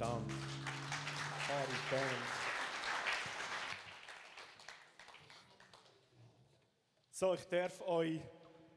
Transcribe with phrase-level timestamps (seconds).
[0.00, 2.04] Harry Band.
[7.10, 8.20] So, ich darf euch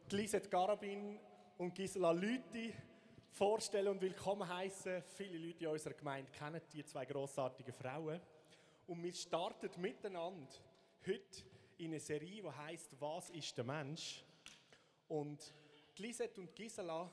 [0.09, 1.19] Lisette Garabin
[1.59, 2.73] und Gisela Lüthi
[3.29, 5.03] vorstellen und willkommen heißen.
[5.15, 8.19] Viele Leute in unserer Gemeinde kennen die zwei großartigen Frauen.
[8.87, 10.51] Und wir starten miteinander
[11.05, 11.43] heute
[11.77, 14.23] in eine Serie, die heißt Was ist der Mensch?
[15.07, 15.53] Und
[15.97, 17.11] Lisette und Gisela,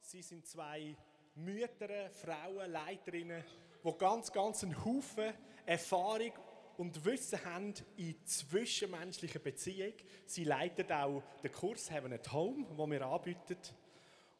[0.00, 0.96] sie sind zwei
[1.44, 3.44] Mütter, Frauen, Leiterinnen,
[3.84, 5.32] die ganz, ganz einen Haufen
[5.66, 6.32] Erfahrung
[6.78, 9.94] und Wissen haben in zwischenmenschlichen Beziehungen.
[10.26, 13.58] Sie leiten auch den Kurs Heaven at Home, den wir anbieten.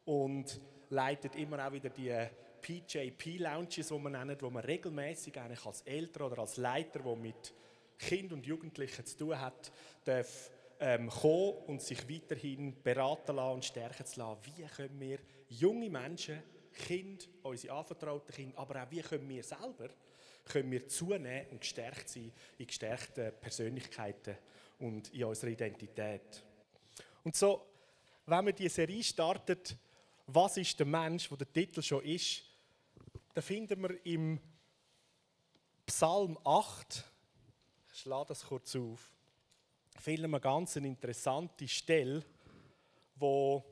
[0.05, 0.59] Und
[0.89, 2.13] leitet immer auch wieder die
[2.61, 7.53] PJP-Lounges, die wir nennen, wo man regelmäßig eigentlich als Eltern oder als Leiter, der mit
[7.97, 9.71] Kind und Jugendlichen zu tun hat,
[10.03, 14.39] darf ähm, kommen und sich weiterhin beraten lassen und stärken zu lassen.
[14.43, 16.41] Wie können wir junge Menschen
[16.81, 19.89] Kind, unsere anvertrauten Kinder, aber auch wie können wir selber
[20.45, 24.37] können wir zunehmen und gestärkt sein in gestärkten Persönlichkeiten
[24.79, 26.43] und in unserer Identität.
[27.23, 27.67] Und so,
[28.25, 29.75] wenn wir diese Serie startet,
[30.27, 32.43] was ist der Mensch, wo der Titel schon ist,
[33.33, 34.39] da finden wir im
[35.85, 37.03] Psalm 8,
[37.93, 39.09] ich schlage das kurz auf,
[39.99, 42.23] finden wir ganz interessante Stelle,
[43.15, 43.63] wo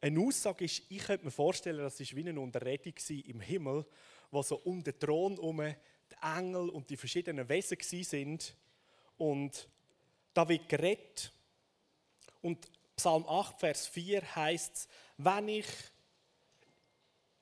[0.00, 3.86] eine Aussage ist, ich könnte mir vorstellen, das ist wie eine Unterredung im Himmel,
[4.30, 8.54] wo so um den Thron herum die Engel und die verschiedenen Wesen sind
[9.16, 9.68] und
[10.34, 11.32] da wird geredet
[12.42, 14.88] und Psalm 8, Vers 4 heißt es,
[15.18, 15.66] wenn ich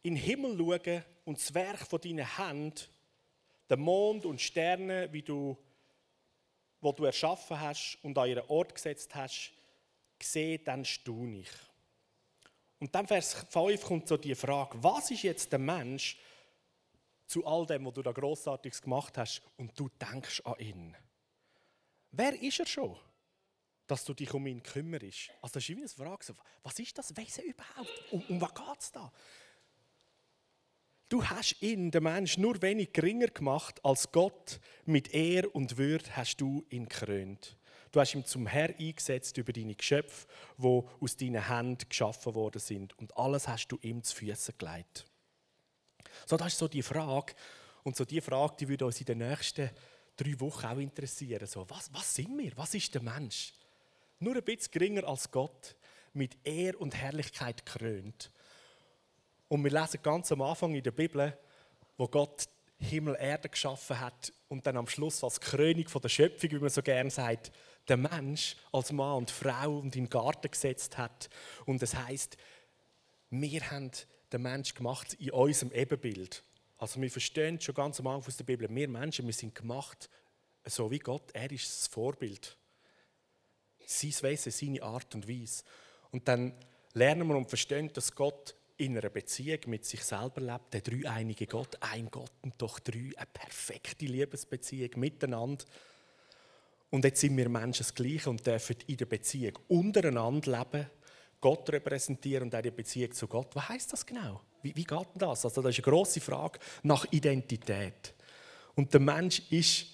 [0.02, 2.80] in den Himmel schaue und das Werk von deinen Händen,
[3.70, 5.56] den Mond und Sterne, wie du,
[6.80, 9.52] wo du erschaffen hast und an ihren Ort gesetzt hast,
[10.20, 11.50] sehe, dann staune ich.
[12.84, 16.18] Und dann Vers 5 kommt so die Frage, was ist jetzt der Mensch
[17.24, 20.96] zu all dem, was du da Großartiges gemacht hast und du denkst an ihn?
[22.10, 22.94] Wer ist er schon,
[23.86, 25.30] dass du dich um ihn kümmerst?
[25.40, 28.04] Also das ist wie eine Frage, was ist das Wesen überhaupt?
[28.10, 29.10] Um, um was geht es da?
[31.08, 34.60] Du hast ihn, den Mensch, nur wenig geringer gemacht als Gott.
[34.84, 37.56] Mit Ehr und Würde hast du ihn krönt.
[37.94, 42.58] Du hast ihn zum Herr eingesetzt über deine Geschöpfe, wo aus deinen Händen geschaffen worden
[42.58, 42.98] sind.
[42.98, 45.06] Und alles hast du ihm zu Füßen gelegt.
[46.26, 47.34] So, das ist so die Frage.
[47.84, 49.70] Und so die Frage, die würde uns in den nächsten
[50.16, 51.46] drei Wochen auch interessieren.
[51.46, 52.50] So, was, was sind wir?
[52.56, 53.52] Was ist der Mensch?
[54.18, 55.76] Nur ein bisschen geringer als Gott,
[56.14, 58.32] mit Ehr und Herrlichkeit krönt.
[59.46, 61.38] Und wir lesen ganz am Anfang in der Bibel,
[61.96, 66.50] wo Gott Himmel, Erde geschaffen hat und dann am Schluss als Krönung von der Schöpfung,
[66.50, 67.52] wie man so gerne sagt,
[67.88, 71.28] der Mensch als Mann und Frau und in den Garten gesetzt hat.
[71.66, 72.36] Und das heißt,
[73.30, 73.90] wir haben
[74.32, 76.42] den Mensch gemacht in unserem Ebenbild.
[76.78, 80.08] Also wir verstehen schon ganz am Anfang aus der Bibel, wir Menschen, wir sind gemacht
[80.66, 81.30] so wie Gott.
[81.32, 82.56] Er ist das Vorbild.
[83.86, 85.64] Sein Wesen, seine Art und Weise.
[86.10, 86.54] Und dann
[86.94, 91.46] lernen wir und verstehen, dass Gott in einer Beziehung mit sich selber lebt, der dreieinige
[91.46, 95.64] Gott, ein Gott und doch drei, eine perfekte Liebesbeziehung miteinander.
[96.94, 100.86] Und jetzt sind wir Menschen das Gleiche und dürfen in der Beziehung untereinander leben,
[101.40, 103.48] Gott repräsentieren und auch die Beziehung zu Gott.
[103.54, 104.42] Was heißt das genau?
[104.62, 105.44] Wie, wie geht denn das?
[105.44, 108.14] Also das ist eine grosse Frage nach Identität.
[108.76, 109.86] Und der Mensch ist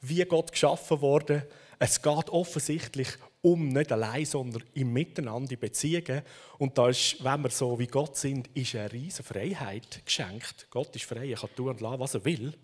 [0.00, 1.42] wie Gott geschaffen worden.
[1.78, 3.08] Es geht offensichtlich
[3.42, 6.22] um nicht allein, sondern im Miteinander, in Beziehungen.
[6.56, 10.68] Und da ist, wenn wir so wie Gott sind, ist eine riesige Freiheit geschenkt.
[10.70, 12.54] Gott ist frei, er kann tun und lassen, was er will.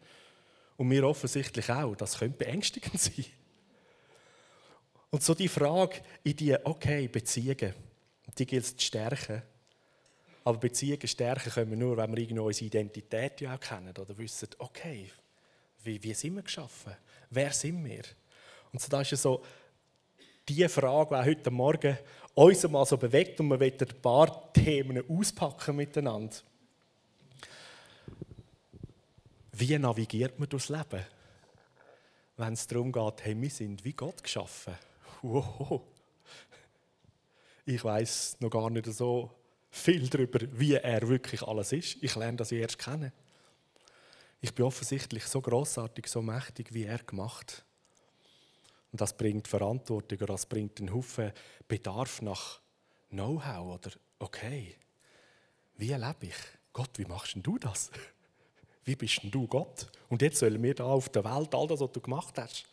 [0.78, 1.94] Und wir offensichtlich auch.
[1.94, 3.26] Das könnte beängstigend sein.
[5.12, 7.74] Und so die Frage in die, okay, Beziehungen,
[8.38, 9.42] die gilt es zu stärken.
[10.42, 14.16] Aber Beziehungen stärken können wir nur, wenn wir irgendwie unsere Identität ja auch kennen oder
[14.16, 15.10] wissen, okay,
[15.84, 16.96] wie, wie sind wir geschaffen?
[17.28, 18.04] Wer sind wir?
[18.72, 19.44] Und so da ist ja so
[20.48, 21.98] die Frage, die heute Morgen
[22.32, 26.36] uns mal so bewegt und wir wollen ein paar Themen auspacken miteinander.
[29.52, 31.04] Wie navigiert man durchs Leben?
[32.38, 34.74] Wenn es darum geht, hey, wir sind wie Gott geschaffen.
[35.22, 35.82] Wow.
[37.64, 39.30] Ich weiß noch gar nicht so
[39.70, 42.02] viel darüber, wie er wirklich alles ist.
[42.02, 43.12] Ich lerne das erst kennen.
[44.40, 47.64] Ich bin offensichtlich so großartig, so mächtig, wie er gemacht.
[48.90, 51.32] Und das bringt Verantwortung oder das bringt einen Haufen
[51.68, 52.60] Bedarf nach
[53.10, 54.74] Know-how oder okay,
[55.76, 56.34] wie lebe ich?
[56.72, 57.90] Gott, wie machst denn du das?
[58.84, 59.86] Wie bist denn du Gott?
[60.08, 62.66] Und jetzt sollen wir da auf der Welt all das, was du gemacht hast,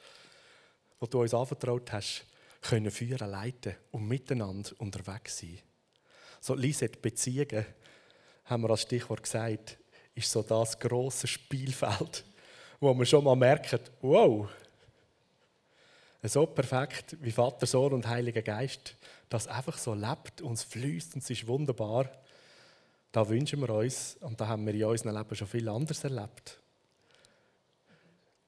[1.00, 2.26] was du uns anvertraut hast,
[2.62, 5.60] können führen, leiten und miteinander unterwegs sein.
[6.42, 7.66] So, Lisette, Beziehungen,
[8.46, 9.78] haben wir als Stichwort gesagt,
[10.16, 12.26] ist so das große Spielfeld,
[12.80, 14.50] wo man schon mal merkt, wow,
[16.24, 18.96] so perfekt wie Vater, Sohn und Heiliger Geist,
[19.30, 22.10] das einfach so lebt und es fließt und es ist wunderbar.
[23.12, 26.60] Da wünschen wir uns, und da haben wir in unserem Leben schon viel anderes erlebt.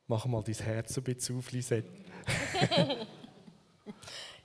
[0.07, 1.87] Mach mal dein Herz ein bisschen auf, Lisette.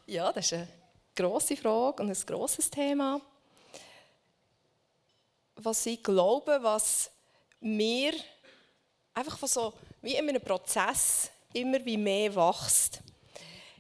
[0.06, 0.69] ja, das ist eine
[1.15, 3.21] grosse Frage und ein grosses Thema.
[5.56, 7.11] Was ich glaube, was
[7.61, 8.12] mir
[9.15, 9.73] einfach so
[10.03, 13.00] wie in einem Prozess immer wie mehr wächst,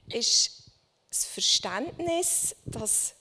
[0.08, 0.62] ist
[1.08, 3.14] das Verständnis, dass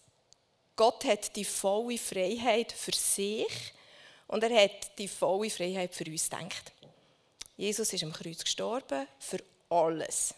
[0.75, 3.73] Gott hat die volle Freiheit für sich
[4.27, 6.71] und er hat die volle Freiheit für uns gedacht.
[7.57, 9.39] Jesus ist am Kreuz gestorben für
[9.69, 10.33] alles.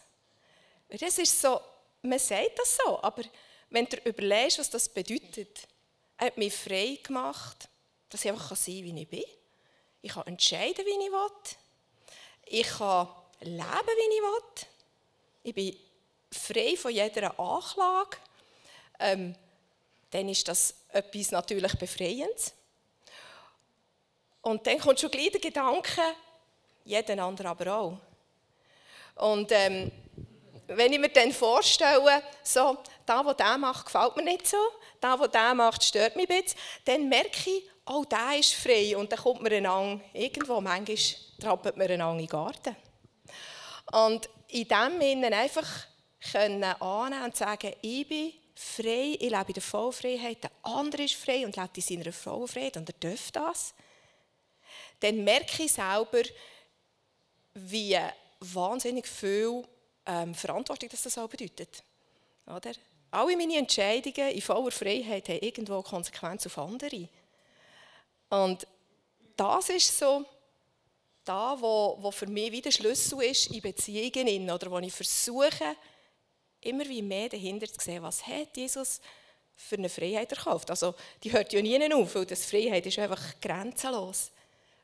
[0.88, 1.60] Das ist so,
[2.08, 3.22] man sagt das so, aber
[3.70, 5.68] wenn du überlegst, was das bedeutet,
[6.16, 7.68] er hat mich frei gemacht,
[8.08, 9.24] dass ich einfach sein kann, wie ich bin.
[10.00, 11.56] Ich kann entscheiden, wie ich will.
[12.46, 13.08] Ich kann
[13.40, 14.66] leben, wie ich will.
[15.42, 15.76] Ich bin
[16.30, 18.16] frei von jeder Anklage.
[18.98, 19.34] Ähm,
[20.10, 22.54] dann ist das etwas natürlich Befreiendes.
[24.40, 26.00] Und dann kommt schon gleich der Gedanke,
[26.84, 27.98] jeden anderen aber auch.
[29.16, 29.92] Und ähm,
[30.68, 34.58] wenn ich mir dann vorstelle, so, da, was der macht, gefällt mir nicht so,
[35.00, 38.96] da, was der macht, stört mich ein bisschen, dann merke ich, oh, der ist frei
[38.96, 40.98] und dann kommt man an, irgendwo, manchmal
[41.40, 42.76] trappelt man einander in den Garten.
[43.92, 45.66] Und in dem Sinne einfach
[46.32, 51.14] können annehmen und sagen, ich bin frei, ich lebe in der Vollfreiheit, der andere ist
[51.14, 53.74] frei und lebt in seiner Vollfreiheit und er darf das,
[55.00, 56.22] dann merke ich selber,
[57.54, 57.98] wie
[58.40, 59.64] wahnsinnig viel
[60.08, 61.82] ähm, Verantwortung das, das auch bedeutet.
[62.46, 62.72] Oder?
[63.10, 67.08] Alle meine Entscheidungen in voller Freiheit haben irgendwo Konsequenz auf andere.
[68.30, 68.66] Und
[69.36, 70.24] das ist so
[71.24, 75.76] da, wo, wo für mich wieder Schlüssel ist in Beziehungen, oder wo ich versuche,
[76.62, 79.00] immer wie mehr dahinter zu sehen, was hat Jesus
[79.54, 80.70] für eine Freiheit erkauft.
[80.70, 84.30] Also die hört ja nie auf, weil das Freiheit ist einfach grenzenlos.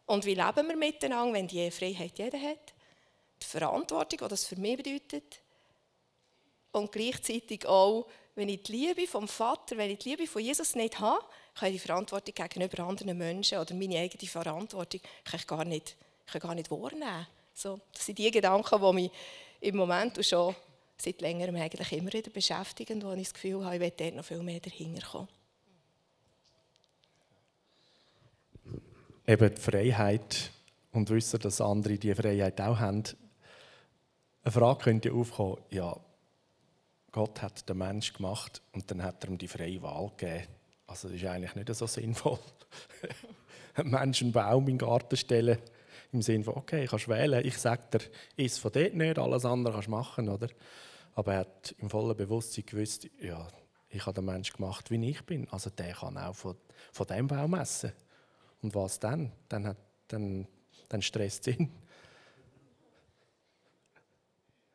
[0.07, 2.74] Und wie leben wir miteinander, wenn die Freiheit jeder hat?
[3.45, 5.41] Die Verantwortung, die das für mich bedeutet.
[6.73, 10.75] Und gleichzeitig auch, wenn ich die Liebe vom Vater, wenn ich die Liebe von Jesus
[10.75, 11.25] nicht habe,
[11.55, 15.97] kann ich die Verantwortung gegenüber anderen Menschen oder meine eigene Verantwortung kann ich gar nicht,
[16.27, 17.27] kann gar nicht wahrnehmen.
[17.53, 19.11] So, das sind die Gedanken, die mich
[19.61, 20.57] im Moment schon
[20.97, 24.25] seit längerem eigentlich immer wieder beschäftigen, wo ich das Gefühl habe, ich will dort noch
[24.25, 25.29] viel mehr dahinter kommen.
[29.27, 30.51] Eben die Freiheit
[30.93, 33.05] und wissen, dass andere diese Freiheit auch haben.
[34.45, 35.97] Eine Frage könnte aufkommen, ja,
[37.13, 40.47] Gott hat den Mensch gemacht und dann hat er ihm die freie Wahl gegeben.
[40.87, 42.39] Also das ist eigentlich nicht so sinnvoll.
[43.75, 45.59] Ein Mensch einen Baum in den Garten stellen,
[46.13, 48.01] im Sinne von, okay, kannst wählen, ich sage dir,
[48.37, 50.49] ist von dort nicht, alles andere kannst du machen, oder?
[51.15, 53.49] Aber er hat im vollen Bewusstsein gewusst, ja,
[53.89, 55.49] ich habe den Menschen gemacht, wie ich bin.
[55.51, 56.57] Also der kann auch von,
[56.93, 57.93] von diesem Baum essen.
[58.61, 59.33] Und was dann?
[59.49, 60.47] Dann, hat, dann,
[60.89, 61.73] dann stresst es ihn.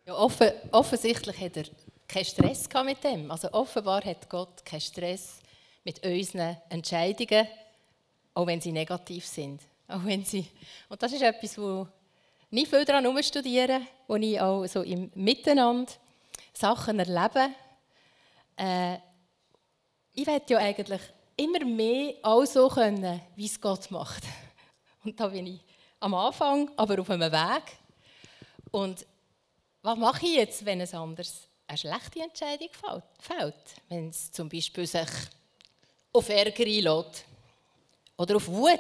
[0.10, 1.66] Ja, offen, offensichtlich hat er
[2.08, 3.30] keinen Stress mit dem.
[3.30, 5.40] Also offenbar hat Gott keinen Stress
[5.84, 7.48] mit unseren Entscheidungen,
[8.34, 9.62] auch wenn sie negativ sind.
[9.88, 10.48] Auch wenn sie,
[10.90, 11.88] und das ist etwas, wo
[12.50, 15.92] nicht viel daran studieren, wo ich auch so im Miteinander
[16.54, 17.52] Sachen erlebe.
[18.58, 18.96] Äh,
[20.16, 21.02] ich werde ja eigentlich
[21.38, 24.24] immer mehr auch so können, wie es Gott macht.
[25.04, 25.62] Und da bin ich
[26.00, 27.78] am Anfang, aber auf einem Weg.
[28.72, 29.06] Und
[29.82, 32.70] was mache ich jetzt, wenn es anders eine schlechte Entscheidung
[33.20, 33.56] fällt?
[33.88, 35.10] Wenn es zum Beispiel sich
[36.12, 37.26] auf Ärger einlädt
[38.18, 38.80] oder auf Wut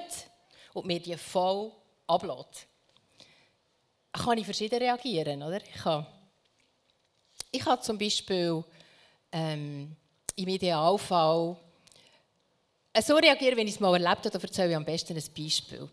[0.73, 1.71] und mir die voll
[2.07, 2.67] ablädt.
[4.11, 5.61] Kann ich verschieden reagieren, oder?
[5.63, 6.05] Ich kann,
[7.51, 8.63] ich kann zum Beispiel
[9.31, 9.95] ähm,
[10.35, 11.55] im Idealfall
[13.01, 15.89] so reagieren, wenn ich es mal erlebt habe, da erzähle ich am besten ein Beispiel.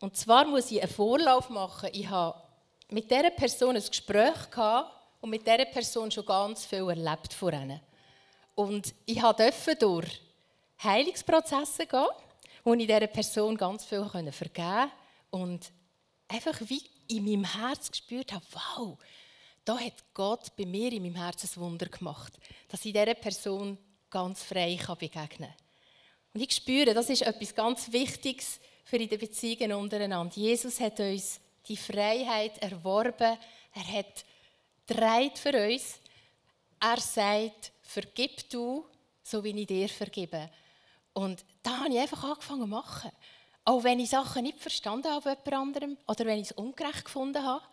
[0.00, 1.90] Und zwar muss ich einen Vorlauf machen.
[1.92, 2.45] Ich habe
[2.90, 7.52] mit dieser Person ein Gespräch gehabt und mit dieser Person schon ganz viel erlebt von
[7.52, 7.80] ihnen.
[8.54, 10.20] Und ich durfte durch
[10.82, 12.06] Heilungsprozesse gehen,
[12.64, 14.90] wo ich dieser Person ganz viel vergeben konnte
[15.30, 15.72] und
[16.28, 18.98] einfach wie in meinem Herz gespürt habe, wow,
[19.64, 22.32] da hat Gott bei mir in meinem Herzen ein Wunder gemacht,
[22.68, 23.78] dass ich dieser Person
[24.10, 25.54] ganz frei begegnen kann.
[26.32, 30.34] Und ich spüre, das ist etwas ganz Wichtiges für die Beziehungen untereinander.
[30.36, 33.38] Jesus hat uns die Freiheit erworben.
[33.74, 34.24] Er hat
[34.86, 36.00] dreit für uns.
[36.80, 38.84] Er sagt, vergib du,
[39.22, 40.50] so wie ich dir vergebe.
[41.12, 43.10] Und da habe ich einfach angefangen zu machen.
[43.64, 47.42] Auch wenn ich Sachen nicht verstanden habe jemand anderem oder wenn ich es ungerecht gefunden
[47.42, 47.64] habe.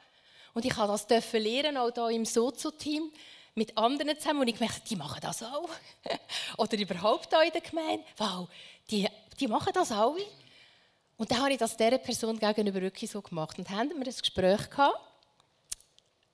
[0.54, 3.12] Und ich habe das dürfen lernen, auch hier im Sozo-Team
[3.56, 4.42] mit anderen zusammen.
[4.42, 5.70] Und ich gemerkt, die machen das auch.
[6.58, 8.06] oder überhaupt hier in der Gemeinde.
[8.18, 8.48] Wow,
[8.90, 9.08] die,
[9.40, 10.16] die machen das auch.
[11.18, 13.58] Und dann habe ich das dieser Person gegenüber wirklich so gemacht.
[13.60, 15.00] Und haben wir ein Gespräch gehabt.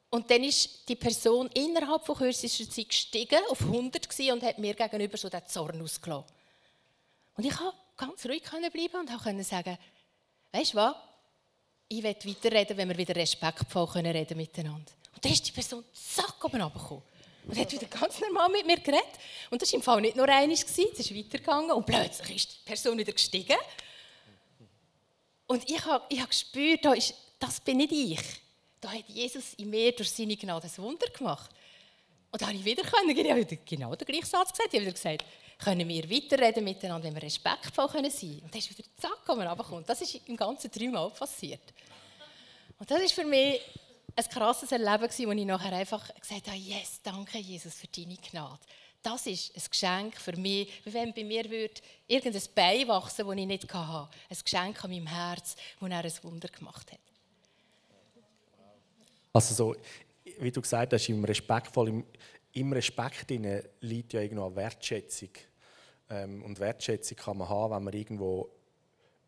[0.10, 4.74] Und dann ist die Person innerhalb von kürzester Zeit gestiegen auf 100 und hat mir
[4.74, 6.26] gegenüber so den Zorn ausgelassen.
[7.36, 9.78] Und ich konnte ganz ruhig bleiben und konnte sagen,
[10.52, 10.96] weißt du was,
[11.90, 14.92] ich will weiterreden, wenn wir wieder respektvoll reden miteinander.
[15.14, 17.04] Und dann ist die Person zack oben runtergekommen.
[17.48, 19.10] Und hat wieder ganz normal mit mir geredet.
[19.50, 21.72] Und das war im Fall nicht nur eines, es ist weitergegangen.
[21.72, 23.58] Und plötzlich ist die Person wieder gestiegen.
[25.50, 28.22] Und ich habe, ich habe gespürt, da ist, das bin nicht ich.
[28.80, 31.50] Da hat Jesus in mir durch seine Gnade ein Wunder gemacht.
[32.32, 34.72] Und da habe ich wieder können, ich habe genau den gleichen Satz gesagt.
[34.72, 35.26] Ich habe wieder gesagt,
[35.58, 38.42] können wir weiterreden miteinander, wenn wir respektvoll können sein können.
[38.44, 39.90] Und dann ist wieder zack, wenn man runterkommt.
[39.90, 41.74] Das ist im ganzen dreimal passiert.
[42.78, 43.60] Und das ist für mich
[44.16, 48.60] ein krasses Erleben, wo ich nachher einfach gesagt habe, yes, danke Jesus für deine Gnade.
[49.02, 53.38] Das ist ein Geschenk für mich, wie wenn bei mir würde irgendein Bein wachsen, das
[53.38, 54.10] ich nicht hatte.
[54.30, 57.00] Ein Geschenk an meinem Herz, wo er ein Wunder gemacht hat.
[59.32, 59.76] Also so,
[60.40, 62.06] wie du gesagt hast, im respektvoll, im,
[62.54, 63.30] im Respekt
[63.82, 65.30] liegt ja irgendwo eine Wertschätzung.
[66.10, 68.50] Ähm, und Wertschätzung kann man haben, wenn man irgendwo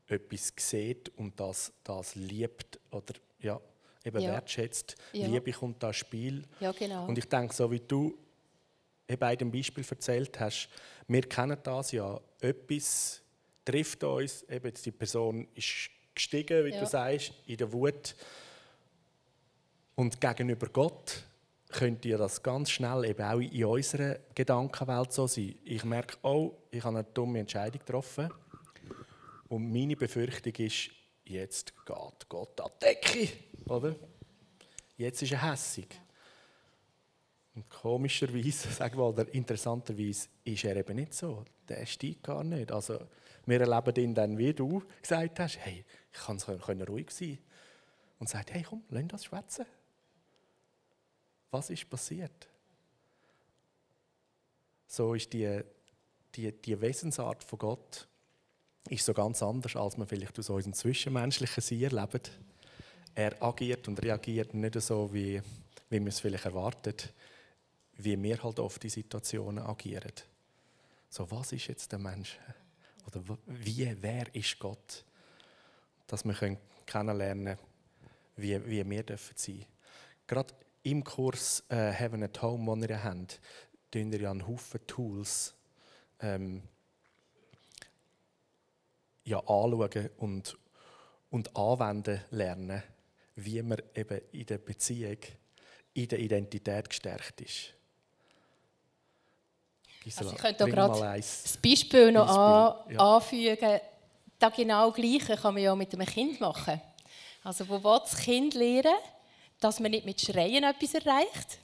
[0.08, 3.60] etwas sieht und das, das liebt oder ja,
[4.04, 4.32] eben ja.
[4.32, 4.96] wertschätzt.
[5.14, 5.28] Ja.
[5.28, 6.44] Liebe kommt da Spiel.
[6.60, 7.06] Ja, genau.
[7.06, 8.18] Und ich denke, so wie du
[9.18, 10.70] bei dem Beispiel erzählt hast,
[11.08, 13.22] wir kennen das ja, etwas
[13.66, 16.80] trifft uns, eben die Person ist gestiegen, wie ja.
[16.80, 18.16] du sagst, in der Wut.
[19.96, 21.24] Und gegenüber Gott
[21.70, 25.56] könnte ja das ganz schnell eben auch in unserer Gedankenwelt so sein.
[25.64, 28.30] Ich merke auch, ich habe eine dumme Entscheidung getroffen.
[29.48, 30.92] Und meine Befürchtung ist,
[31.26, 33.34] jetzt geht Gott an die Decke.
[33.66, 33.96] Oder?
[34.98, 35.88] Jetzt ist er hässig.
[37.56, 41.44] Und komischerweise, sagen wir oder interessanterweise, ist er eben nicht so.
[41.68, 42.72] Der steigt gar nicht.
[42.72, 43.00] Also,
[43.46, 47.40] wir erleben ihn dann, wie du gesagt hast, hey, ich kann ruhig sein.
[48.20, 49.66] Und sagt, hey, komm, lass das schwätzen.
[51.50, 52.48] Was ist passiert?
[54.88, 55.62] So ist die,
[56.36, 58.08] die, die Wesensart von Gott
[58.90, 62.32] ist so ganz anders, als man vielleicht aus unserem zwischenmenschlichen Sein erlebt.
[63.14, 65.42] Er agiert und reagiert nicht so, wie,
[65.90, 67.14] wie man es vielleicht erwartet,
[67.98, 70.14] wie wir halt oft in Situationen agieren.
[71.10, 72.40] So, was ist jetzt der Mensch?
[73.08, 75.04] Oder wie, wer ist Gott?
[76.08, 77.58] Dass wir kennenlernen können,
[78.36, 79.66] wie, wie wir dürfen sein.
[80.28, 83.40] Gerade im Kurs äh, Heaven at Home, den ihr habt,
[83.92, 85.54] tun ihr ja einen Haufen Tools
[86.22, 86.64] ähm,
[89.24, 90.58] ja, anschauen und,
[91.30, 92.84] und anwenden lernen,
[93.36, 95.18] wie man eben in der Beziehung,
[95.94, 97.74] in der Identität gestärkt ist.
[100.02, 103.16] Gisela, also ich könnte gerade das Beispiel noch Beispiel, an, ja.
[103.16, 103.80] anfügen.
[104.40, 106.82] Das genau Gleiche kann man ja mit einem Kind machen.
[107.44, 108.96] Also wo will das Kind lernen,
[109.60, 111.60] dass man nicht mit Schreien etwas erreicht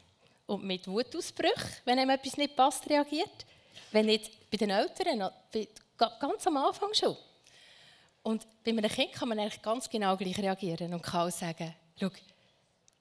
[0.46, 3.46] und mit Wutausbrüchen, wenn einem etwas nicht passt, reagiert.
[3.92, 5.32] Wenn nicht bei den Eltern,
[5.98, 7.18] ganz am Anfang schon.
[8.22, 11.74] Und bei einem Kind kann man eigentlich ganz genau gleich reagieren und kann auch sagen,
[12.00, 12.10] schau,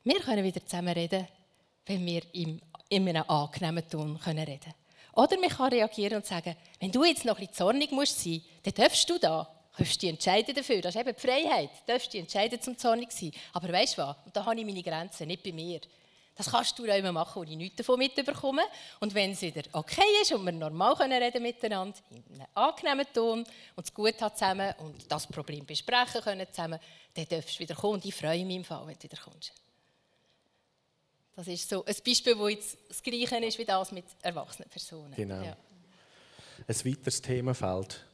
[0.04, 1.26] wir können wieder zusammen reden,
[1.84, 4.72] wenn wir in einem angenehmen Ton können reden
[5.16, 8.42] Oder man kann reagieren und sagen, wenn du jetzt noch ein bisschen zornig musst sein,
[8.62, 10.80] dann darfst du da darfst dich entscheiden dafür.
[10.80, 11.70] Das ist eben die Freiheit.
[11.86, 13.32] Du darfst dich entscheiden, zum zornig zu sein.
[13.52, 14.16] Aber weißt du was?
[14.24, 15.80] Und da habe ich meine Grenzen, nicht bei mir.
[16.34, 18.62] Das kannst du auch immer machen, wo ich nichts davon mitbekomme.
[19.00, 23.06] Und wenn es wieder okay ist und wir normal können reden miteinander, in einem angenehmen
[23.12, 23.44] Ton
[23.74, 26.78] und es gut hat zusammen und das Problem besprechen können zusammen,
[27.14, 27.94] dann darfst du wieder kommen.
[27.94, 29.52] Und ich freue mich im Fall, wenn du wieder kommst.
[31.36, 35.14] Das ist so ein Beispiel, wo jetzt das Gleiche ist wie das mit erwachsenen Personen.
[35.14, 35.42] Genau.
[35.42, 35.56] Ja.
[36.66, 38.04] Ein weiteres Themenfeld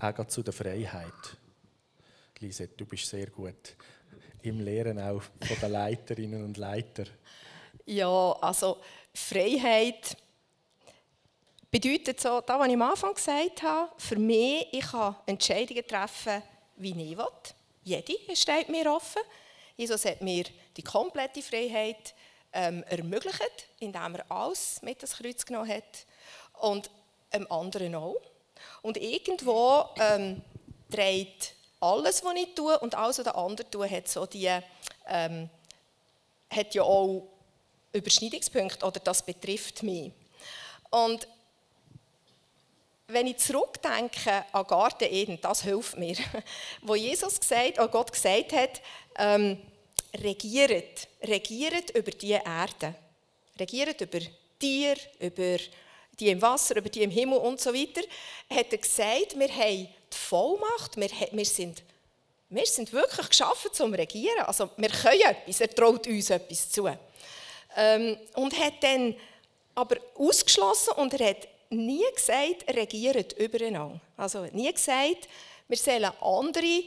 [0.00, 1.12] auch zu der Freiheit.
[2.38, 3.74] Lisette, du bist sehr gut
[4.42, 7.08] im Lehren auch von den Leiterinnen und Leitern.
[7.84, 8.78] Ja, also
[9.12, 10.16] Freiheit
[11.68, 16.42] bedeutet so, das, was ich am Anfang gesagt habe, für mich, ich kann Entscheidungen treffen,
[16.76, 17.26] wie ich will.
[17.82, 19.22] Jede steht mir offen.
[19.76, 20.44] Jesus hat mir
[20.76, 22.14] die komplette Freiheit
[22.52, 26.06] ähm, ermöglicht, indem er alles mit das Kreuz genommen hat.
[26.60, 26.90] Und
[27.32, 28.20] dem anderen auch.
[28.82, 30.42] Und irgendwo ähm,
[30.90, 34.50] dreht alles, was ich tue und alles, was der andere tue, hat, so die,
[35.06, 35.48] ähm,
[36.50, 37.28] hat ja auch
[37.92, 40.12] Überschneidungspunkte oder das betrifft mich.
[40.90, 41.28] Und
[43.06, 46.16] wenn ich zurückdenke an Garten Eden, das hilft mir,
[46.82, 48.82] wo Jesus gesagt, oh Gott gesagt hat,
[49.16, 49.58] ähm,
[50.14, 52.94] regiert, regiert über die Erde,
[53.58, 54.20] regiert über
[54.58, 55.58] Tiere, über
[56.18, 58.02] die im Wasser, über die im Himmel und so weiter,
[58.50, 61.82] hat er gesagt, wir haben die Vollmacht, wir, wir, sind,
[62.48, 66.88] wir sind wirklich geschaffen zum Regieren, also wir können etwas, er traut uns etwas zu.
[67.76, 69.14] Ähm, und hat dann
[69.74, 74.00] aber ausgeschlossen und er hat nie gesagt, regiert übereinander.
[74.16, 75.28] Also nie gesagt,
[75.68, 76.82] wir sollen andere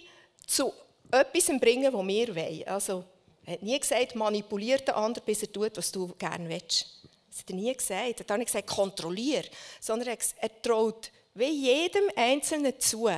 [0.45, 0.73] zu
[1.11, 2.67] etwas bringen, was wir wollen.
[2.67, 3.05] Also
[3.45, 6.85] er hat nie gesagt, manipuliert den anderen, bis er tut, was du gerne willst.
[7.29, 8.19] Das hat er nie gesagt.
[8.19, 9.43] Er hat auch nicht gesagt, kontrollier.
[9.79, 13.09] Sondern er traut wie jedem Einzelnen zu,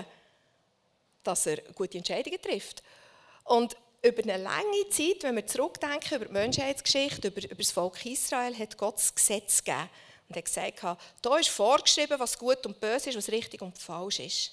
[1.24, 2.84] dass er gute Entscheidungen trifft.
[3.44, 8.06] Und über eine lange Zeit, wenn wir zurückdenken über die Menschheitsgeschichte, über, über das Volk
[8.06, 9.89] Israel, hat Gott das Gesetz gegeben.
[10.30, 10.84] Und hat gesagt,
[11.22, 14.51] da ist vorgeschrieben, was gut und böse ist, was richtig und falsch ist.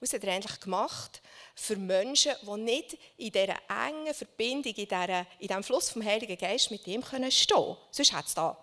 [0.00, 1.20] Und das hat er eigentlich gemacht
[1.56, 6.38] für Menschen, die nicht in dieser engen Verbindung, in, dieser, in diesem Fluss vom Heiligen
[6.38, 7.76] Geist mit ihm stehen können.
[7.90, 8.56] Sonst hätte es da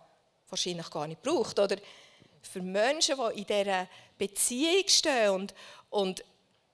[0.49, 1.59] wahrscheinlich gar nicht gebraucht.
[1.59, 1.75] Oder
[2.41, 3.87] für Menschen, die in dieser
[4.17, 5.53] Beziehung stehen und,
[5.89, 6.23] und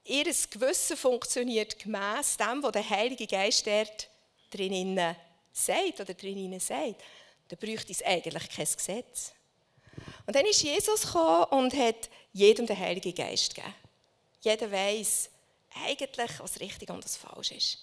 [0.05, 4.09] ihr Gewissen funktioniert gemäss dem, was der Heilige Geist dort
[4.51, 5.15] drinnen
[5.51, 7.01] sagt oder drinnen sagt,
[7.47, 9.33] dann bräuchte es eigentlich kein Gesetz.
[10.25, 13.73] Und dann ist Jesus gekommen und hat jedem den Heiligen Geist gegeben.
[14.41, 15.29] Jeder weiß
[15.85, 17.77] eigentlich, was richtig und was falsch ist.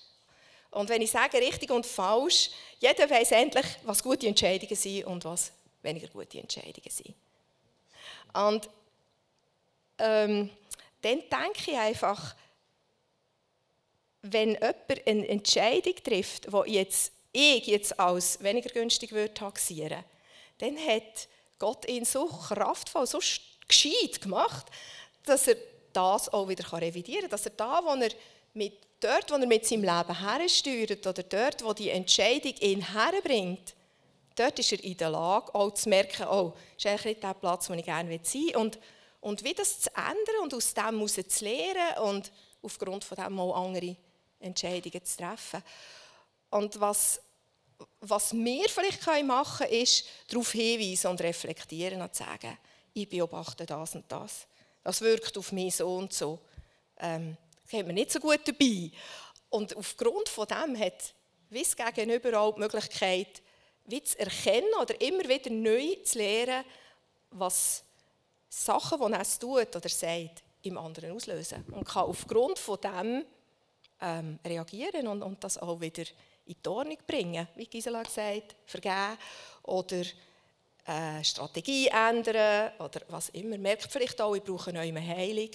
[0.71, 5.25] Und wenn ich sage richtig und falsch, jeder weiß endlich, was gute Entscheidungen sind und
[5.25, 7.15] was weniger gute Entscheidungen sind.
[8.35, 8.69] Und
[9.99, 10.51] ähm,
[11.01, 12.35] dann denke ich einfach,
[14.23, 20.05] wenn jemand eine Entscheidung trifft, die jetzt ich jetzt als weniger günstig würde taxieren,
[20.59, 23.21] dann hat Gott ihn so kraftvoll, so
[23.67, 24.67] gescheit gemacht,
[25.25, 25.57] dass er
[25.93, 27.31] das auch wieder revidieren kann.
[27.31, 28.11] Dass er da, wo er
[28.55, 33.75] mit, dort, wo er mit seinem Leben hersteuert oder dort, wo die Entscheidung ihn herbringt,
[34.35, 37.69] dort ist er in der Lage, auch zu merken, oh, ist eigentlich nicht der Platz,
[37.69, 38.57] wo ich gerne sein will.
[38.57, 38.79] Und,
[39.21, 43.65] und wie das zu ändern und aus dem zu lernen und aufgrund von dem auch
[43.65, 43.97] andere
[44.41, 45.63] Entscheidungen zu treffen.
[46.51, 47.21] Und was,
[48.01, 52.57] was wir vielleicht machen können, ist, darauf hinweisen und reflektieren und sagen,
[52.95, 54.47] ich beobachte das und das.
[54.89, 56.39] Das wirkt auf mich so und so.
[56.99, 57.37] Ähm,
[57.71, 58.91] hat mir nicht so gut dabei.
[59.51, 61.13] Und aufgrund von dem hat
[61.51, 63.43] Wiss gegenüber auch die Möglichkeit,
[63.85, 66.65] wie zu erkennen oder immer wieder neu zu lernen,
[67.33, 67.85] was
[68.49, 71.67] Sachen, die er tut oder sagt, im anderen auslösen.
[71.71, 73.27] Und kann aufgrund von dem
[74.01, 76.05] ähm, reagieren und, und das auch wieder
[76.47, 77.47] in die Ordnung bringen.
[77.57, 79.19] Wie Gisela gesagt vergeben
[79.65, 80.03] oder
[80.89, 83.59] äh, Strategie ändern oder was immer.
[83.59, 85.51] Merkt vielleicht auch, ich brauche neue Heilung.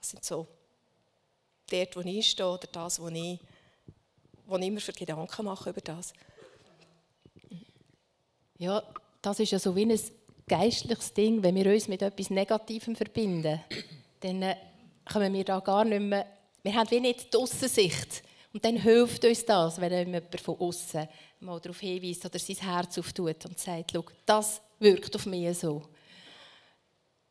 [0.00, 0.48] Das sind so
[1.70, 3.38] dort, wo ich stehe oder das, wo ich,
[4.46, 6.12] wo ich immer für Gedanken mache über das.
[8.58, 8.82] Ja,
[9.22, 10.00] das ist ja so wie ein
[10.48, 13.60] geistliches Ding, wenn wir uns mit etwas Negativem verbinden,
[14.20, 14.56] dann äh,
[15.10, 16.26] kommen wir da gar nicht mehr,
[16.62, 18.22] wir haben wie nicht die Aussensicht.
[18.52, 21.08] Und dann hilft uns das, wenn jemand von außen
[21.40, 25.82] mal darauf hinweist oder sein Herz auftut und sagt, das wirkt auf mich so.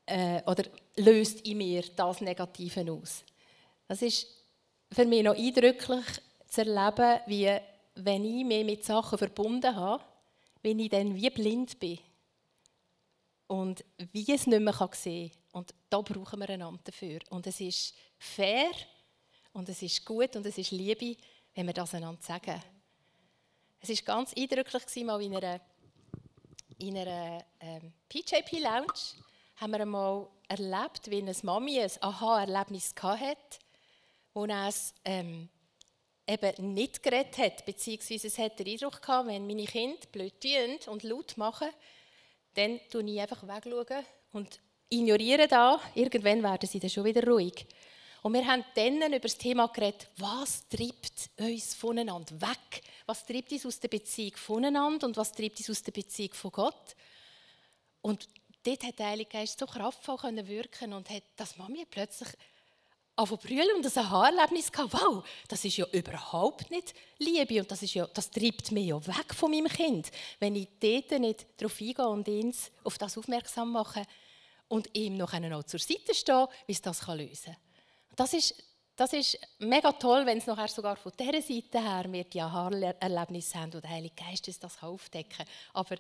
[0.06, 0.64] Äh, oder
[0.96, 3.24] löst in mir das Negative aus.
[3.88, 4.28] Das ist
[4.92, 6.06] für mich noch eindrücklich
[6.48, 7.58] zu erleben, wie
[7.96, 10.04] wenn ich mich mit Sachen verbunden habe,
[10.64, 12.00] wenn ich dann wie blind bin
[13.48, 15.62] und wie es nicht mehr sehen kann.
[15.62, 17.20] Und da brauchen wir einander dafür.
[17.30, 18.72] Und es ist fair
[19.54, 21.18] und es ist gut und es ist Liebe,
[21.56, 22.62] wenn wir das einander sagen.
[23.80, 25.60] Es war ganz eindrücklich, mal in einer,
[26.78, 28.94] in einer ähm, PJP-Lounge
[29.58, 33.60] haben wir einmal erlebt, wie eine Mami ein Aha-Erlebnis hatte,
[34.34, 35.50] wo es ähm,
[36.28, 41.04] eben nicht geredet hat, beziehungsweise es hat den Eindruck gehabt, wenn meine Kinder blöd und
[41.04, 41.70] laut machen,
[42.54, 44.60] dann schaue ich einfach weg und
[44.90, 45.80] ignoriere da.
[45.96, 47.66] Irgendwann werden sie dann schon wieder ruhig.
[48.22, 52.84] Und wir haben dann über das Thema geredet, was treibt uns voneinander weg?
[53.08, 56.52] Was treibt uns aus der Beziehung voneinander und was treibt uns aus der Beziehung von
[56.52, 56.96] Gott?
[58.02, 58.30] Und
[58.64, 62.30] dort hat der Heilige Geist so kraftvoll wirken und hat das Mami plötzlich
[63.16, 64.94] brüllen und ein Haarerlebnis gehabt.
[64.94, 69.08] Wow, das ist ja überhaupt nicht Liebe und das, ist ja, das treibt mich ja
[69.08, 73.72] weg von meinem Kind, wenn ich dort nicht darauf eingehe und ihn auf das aufmerksam
[73.72, 74.06] mache
[74.68, 77.71] und ihm noch zur Seite stehe, wie es das lösen kann.
[78.22, 78.54] Das ist,
[78.96, 83.60] das ist mega toll, wenn es nachher sogar von dieser Seite her wir die Aha-Erlebnisse
[83.60, 85.48] haben, wo der Heilige Geist uns das aufdecken kann.
[85.74, 85.96] Aber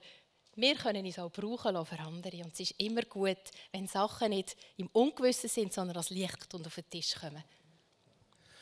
[0.55, 2.43] wir können uns auch brauchen für andere.
[2.43, 3.39] Und es ist immer gut,
[3.71, 7.43] wenn Sachen nicht im Ungewissen sind, sondern als Licht und auf den Tisch kommen.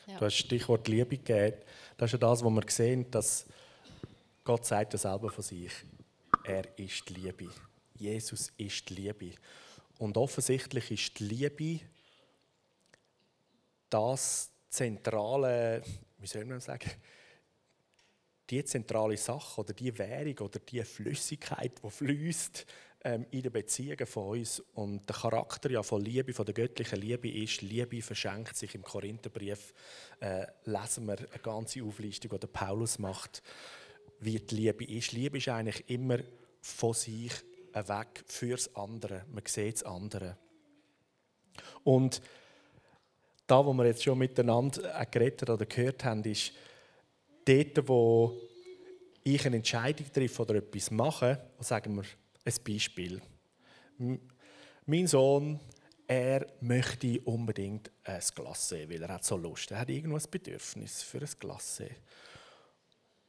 [0.06, 0.16] Ja.
[0.18, 1.58] Du hast Stichwort Liebe gegeben.
[1.98, 3.44] Das ist ja das, was wir sehen, dass
[4.42, 5.72] Gott sagt ja selber von sich.
[6.44, 7.50] Er ist die Liebe.
[7.98, 9.32] Jesus ist die Liebe.
[9.98, 11.80] Und offensichtlich ist die Liebe
[13.90, 15.82] das zentrale,
[16.18, 16.90] wie soll man sagen,
[18.48, 22.66] die zentrale Sache oder die Währung oder die Flüssigkeit, die fließt
[23.04, 24.60] ähm, in den Beziehungen von uns.
[24.74, 28.74] Und der Charakter ja von Liebe, von der göttlichen Liebe ist, Liebe verschenkt sich.
[28.74, 29.72] Im Korintherbrief
[30.20, 33.42] äh, lesen wir eine ganze Auflistung, die Paulus macht,
[34.18, 35.12] wie die Liebe ist.
[35.12, 36.18] Liebe ist eigentlich immer
[36.60, 37.32] von sich
[37.72, 39.24] weg fürs andere.
[39.30, 40.36] Man sieht das andere.
[41.84, 42.20] Und
[43.50, 46.52] da, wo wir jetzt schon miteinander geredet oder gehört haben, ist
[47.44, 48.38] dort, wo
[49.24, 52.04] ich eine Entscheidung treffe oder etwas mache, sagen wir
[52.44, 53.20] ein Beispiel.
[54.86, 55.58] Mein Sohn,
[56.06, 59.70] er möchte unbedingt ein Glacé, weil er hat so Lust.
[59.70, 61.90] Er hat irgendwo ein Bedürfnis für ein Glacé.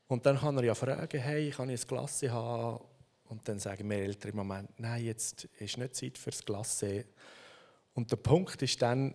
[0.07, 2.83] Und dann kann er ja fragen, hey, kann ich ein Glacé haben?
[3.25, 7.05] Und dann sagen wir Eltern im Moment, nein, jetzt ist nicht Zeit für das Glacé.
[7.93, 9.13] Und der Punkt ist dann,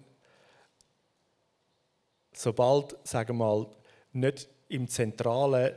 [2.36, 3.66] sobald, sagen wir mal,
[4.12, 5.74] nicht im Zentralen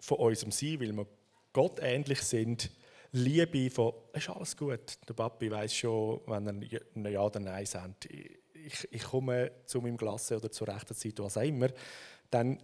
[0.00, 1.06] von unserem Sein, weil wir
[1.52, 2.70] Gott ähnlich sind,
[3.12, 4.98] Liebe von, es ist alles gut.
[5.08, 9.80] Der Papi weiß schon, wenn er ein Ja oder Nein sagt, ich, ich komme zu
[9.80, 11.68] meinem Glas oder zur rechten Zeit, was auch immer,
[12.30, 12.62] dann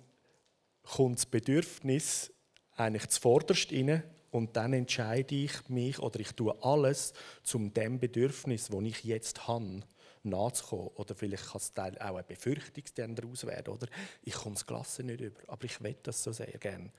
[0.83, 2.33] kommt das Bedürfnis
[2.77, 7.13] eigentlich zuvorderst rein und dann entscheide ich mich oder ich tue alles,
[7.53, 9.83] um dem Bedürfnis, das ich jetzt habe,
[10.27, 10.89] nachzukommen.
[10.97, 12.85] Oder vielleicht kann es auch eine Befürchtung
[13.15, 13.75] daraus werden.
[13.75, 13.87] Oder?
[14.23, 16.91] Ich komme das Glas nicht über, aber ich will das so sehr gerne.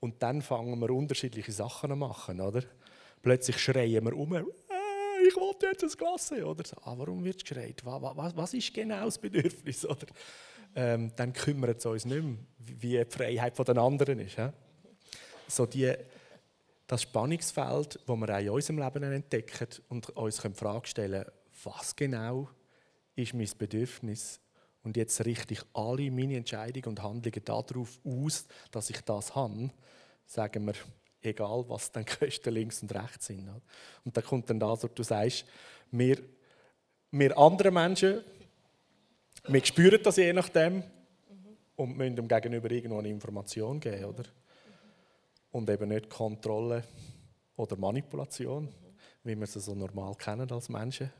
[0.00, 2.40] Und dann fangen wir unterschiedliche Sachen zu machen.
[2.40, 2.62] Oder?
[3.22, 4.42] Plötzlich schreien wir um, äh,
[5.26, 6.32] ich will jetzt ein Glas.
[6.32, 7.84] Oder so, ah, warum wird geschreit?
[7.84, 9.84] Was, was, was, ist genau das Bedürfnis?
[9.86, 10.06] Oder?
[10.74, 14.36] Ähm, dann kümmert es uns nicht mehr, wie die Freiheit der anderen ist.
[14.36, 14.48] He?
[15.46, 15.92] So die,
[16.86, 21.24] das Spannungsfeld, das wir auch in unserem Leben entdecken und uns die Frage stellen
[21.64, 22.48] was genau
[23.14, 24.40] ist mein Bedürfnis?
[24.82, 29.70] Und jetzt richte ich alle meine Entscheidungen und Handlungen darauf aus, dass ich das habe,
[30.26, 30.74] sagen wir,
[31.20, 33.48] egal was dann Kosten links und rechts sind.
[34.04, 35.44] Und dann kommt dann das, was du sagst,
[35.90, 36.18] wir,
[37.12, 38.22] wir andere Menschen,
[39.46, 40.82] wir spüren das je nachdem
[41.76, 44.24] und müssen dem Gegenüber irgendwo eine Information geben, oder?
[45.52, 46.82] Und eben nicht Kontrolle
[47.56, 48.68] oder Manipulation,
[49.22, 51.12] wie wir sie so normal kennen als Menschen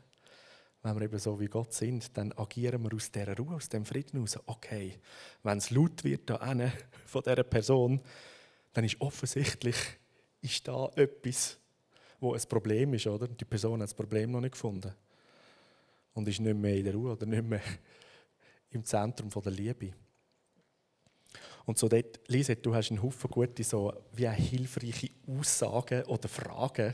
[0.83, 3.85] wenn wir eben so wie Gott sind, dann agieren wir aus dieser Ruhe, aus dem
[3.85, 4.37] Frieden heraus.
[4.45, 4.99] Okay,
[5.41, 6.35] wenn es laut wird da
[7.05, 8.01] von dieser Person,
[8.73, 9.77] dann ist offensichtlich
[10.41, 11.57] ist da etwas,
[12.19, 13.29] wo ein Problem ist, oder?
[13.29, 14.93] Die Person hat das Problem noch nicht gefunden
[16.13, 17.61] und ist nicht mehr in der Ruhe oder nicht mehr
[18.71, 19.93] im Zentrum der Liebe.
[21.65, 26.93] Und so dort, Lise, du hast einen Haufen gute, so wie hilfreiche Aussagen oder Fragen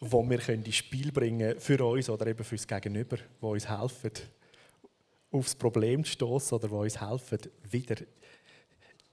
[0.00, 4.12] wo wir ins Spiel bringen können für uns oder eben fürs Gegenüber, die uns helfen,
[5.30, 7.38] aufs Problem zu stoßen oder die uns helfen,
[7.70, 7.96] wieder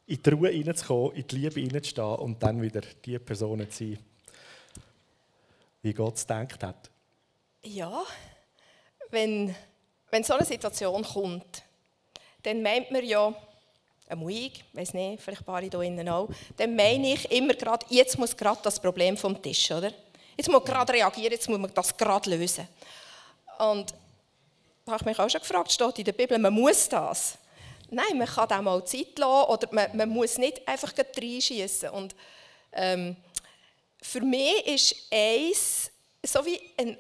[0.07, 3.99] in die Ruhe hineinzukommen, in die Liebe hineinzustehen und dann wieder die Personen zu sein,
[5.81, 6.89] wie Gott es gedacht hat.
[7.63, 8.03] Ja,
[9.09, 9.53] wenn,
[10.09, 11.63] wenn so eine Situation kommt,
[12.43, 13.35] dann meint man ja,
[14.07, 17.85] ein ich, weiß nicht, vielleicht ein paar hier innen auch, dann meine ich immer gerade,
[17.89, 19.91] jetzt muss gerade das Problem vom Tisch, oder?
[20.37, 22.67] Jetzt muss man gerade reagieren, jetzt muss man das gerade lösen.
[23.57, 23.93] Und
[24.85, 27.37] da habe ich mich auch schon gefragt, steht in der Bibel, man muss das.
[27.89, 31.89] Nein, man kann auch mal Zeit lassen oder man, man muss nicht einfach reinschießen.
[31.89, 32.15] Und
[32.73, 33.15] ähm,
[34.01, 35.89] für mich ist eins,
[36.23, 36.97] so wie ein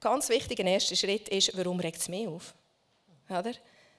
[0.00, 2.54] ganz wichtiger erster Schritt ist, warum regt es mich auf?
[3.28, 3.52] Oder?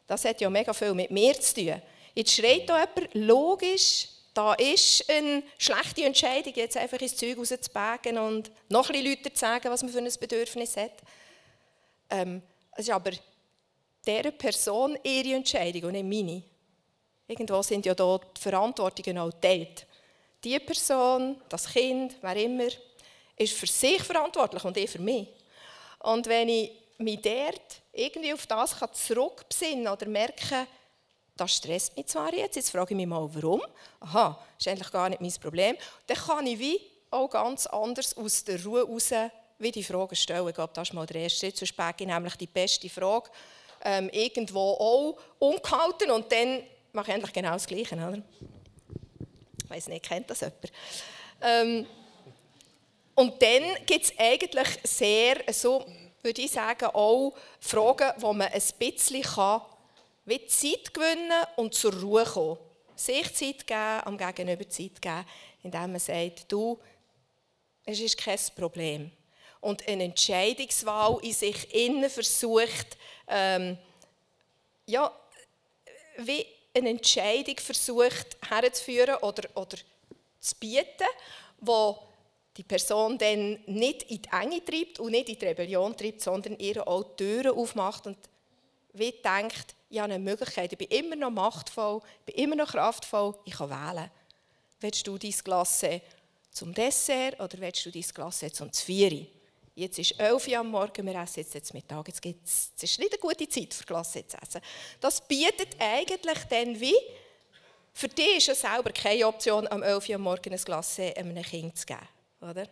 [0.07, 1.81] Das hat ja mega viel mit mir zu tun.
[2.15, 8.17] Jetzt schreit da jemand, logisch, da ist eine schlechte Entscheidung, jetzt einfach ins Zeug rauszubagen
[8.17, 10.93] und noch ein Leuten zu sagen, was man für ein Bedürfnis hat.
[12.09, 12.41] Ähm,
[12.73, 13.11] es ist aber
[14.05, 16.43] dieser Person ihre Entscheidung und nicht meine.
[17.27, 19.85] Irgendwo sind ja da die Verantwortungen auch geteilt.
[20.43, 22.67] Die Person, das Kind, wer immer,
[23.35, 25.27] ist für sich verantwortlich und ich für mich.
[25.99, 30.67] Und wenn ich mich dort irgendwie auf das zurückbesinnen kann oder merke,
[31.39, 33.61] das stresst mich zwar jetzt, jetzt frage ich mich mal, warum.
[33.99, 35.75] Aha, ist eigentlich gar nicht mein Problem.
[36.07, 36.79] Dann kann ich wie
[37.11, 39.11] auch ganz anders aus der Ruhe raus
[39.57, 40.47] wie die Frage stellen.
[40.47, 41.57] Ich glaube, das ist mal der erste Schritt.
[41.57, 43.29] Sonst späge ich nämlich die beste Frage
[43.83, 47.95] ähm, irgendwo auch umgehalten und dann mache ich eigentlich genau das Gleiche.
[47.95, 48.21] Oder?
[49.63, 50.71] Ich weiß nicht, kennt das jemand?
[51.41, 51.85] Ähm,
[53.15, 55.85] und dann gibt es eigentlich sehr, so
[56.21, 59.61] würde ich sagen, auch Fragen, wo man ein bisschen kann,
[60.29, 62.57] wie Zeit gewinnen und zur Ruhe kommen.
[62.95, 65.25] Sich Zeit geben, am Gegenüber Zeit geben,
[65.63, 66.79] indem man sagt, du,
[67.85, 69.11] es ist kein Problem.
[69.61, 73.77] Und eine Entscheidungswahl in sich innen versucht, ähm,
[74.85, 75.11] ja,
[76.17, 79.77] wie eine Entscheidung versucht herzuführen oder, oder
[80.39, 81.07] zu bieten,
[81.59, 81.99] wo
[82.55, 86.57] die Person dann nicht in die Enge treibt und nicht in die Rebellion treibt, sondern
[86.59, 88.17] ihr auch Türen aufmacht und
[88.93, 92.71] wie denkt, ich habe eine Möglichkeit, ich bin immer noch machtvoll, ich bin immer noch
[92.71, 94.11] kraftvoll, ich kann wählen.
[94.79, 95.83] Willst du dein Glas
[96.51, 99.27] zum Dessert oder willst du dein Glas zum Zvieri?
[99.75, 102.07] Jetzt ist 11 Uhr am Morgen, wir essen jetzt, jetzt Mittag.
[102.07, 104.61] Jetzt gibt's, es ist nicht eine gute Zeit für Glas zu essen.
[104.99, 106.97] Das bietet eigentlich dann wie,
[107.93, 111.41] für dich ist es selber keine Option, am 11 Uhr am Morgen ein Glas einem
[111.41, 112.07] Kind zu geben.
[112.41, 112.67] Oder?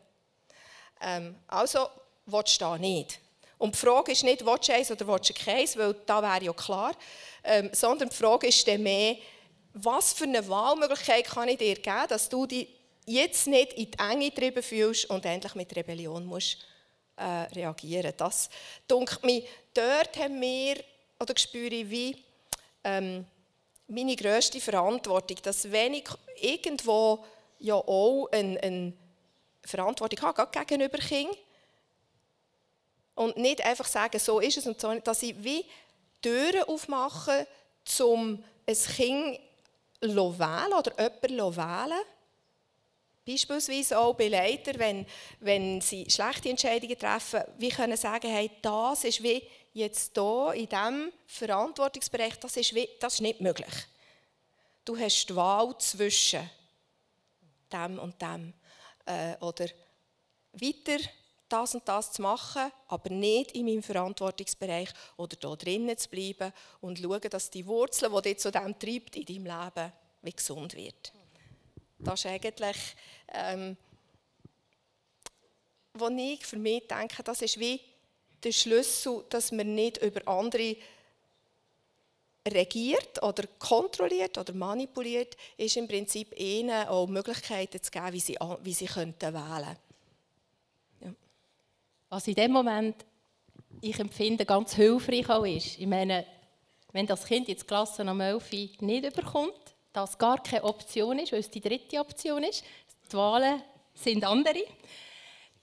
[1.01, 1.87] Ähm, also,
[2.25, 3.19] willst du da nicht.
[3.57, 6.45] Und die Frage ist nicht, willst du eins oder willst du keins, weil da wäre
[6.45, 6.93] ja klar,
[7.43, 9.15] ähm, sondern die Frage ist dann mehr,
[9.73, 12.67] was für eine Wahlmöglichkeit kann ich dir geben, dass du dich
[13.05, 16.57] jetzt nicht in die Enge getrieben fühlst und endlich mit Rebellion musst
[17.15, 18.13] äh, reagieren.
[18.17, 18.49] Das
[18.89, 19.43] denkt mir,
[19.73, 20.83] dort haben wir,
[21.19, 22.23] oder spüre ich wie,
[22.83, 23.25] ähm,
[23.87, 26.07] meine grösste Verantwortung, dass wenn ich
[26.41, 27.23] irgendwo
[27.59, 28.93] ja auch eine, eine
[29.63, 31.35] Verantwortung habe, gegenüber Kindern,
[33.17, 35.65] und nicht einfach sagen, so ist es und so, dass ich wie
[36.21, 37.47] Türen aufmache,
[37.99, 39.39] um ein Kind
[40.01, 41.99] wählen oder jemanden wählen
[43.25, 45.05] Beispielsweise auch bei Leitern, wenn,
[45.41, 50.69] wenn sie schlechte Entscheidungen treffen, wie können sagen, hey, das ist wie jetzt hier in
[50.69, 53.73] diesem Verantwortungsbereich, das ist, wie, das ist nicht möglich.
[54.85, 56.49] Du hast die Wahl zwischen
[57.73, 58.53] dem und dem.
[59.05, 59.65] Äh, oder
[60.53, 61.03] weiter
[61.49, 66.53] das und das zu machen, aber nicht in meinem Verantwortungsbereich oder da drinnen zu bleiben
[66.81, 70.75] und schauen, dass die Wurzeln, die dich zu dem treibt in deinem Leben, wie gesund
[70.75, 71.13] wird.
[71.99, 72.77] Das ist eigentlich,
[73.33, 73.77] ähm,
[75.93, 77.81] wo ich für mich denke, das ist wie
[78.43, 80.75] der Schlüssel, dass man nicht über andere
[82.47, 88.37] regiert oder kontrolliert oder manipuliert, ist im Prinzip ihnen auch Möglichkeiten zu geben, wie sie,
[88.61, 89.86] wie sie könnten wählen ja.
[92.09, 93.05] Was in dem Moment
[93.81, 96.25] ich empfinde, ganz hilfreich auch ist, ich meine,
[96.93, 101.39] wenn das Kind jetzt Klasse am 11 nicht überkommt, das gar keine Option ist, weil
[101.39, 102.63] es die dritte Option ist,
[103.11, 103.61] die Wahlen
[103.93, 104.63] sind andere,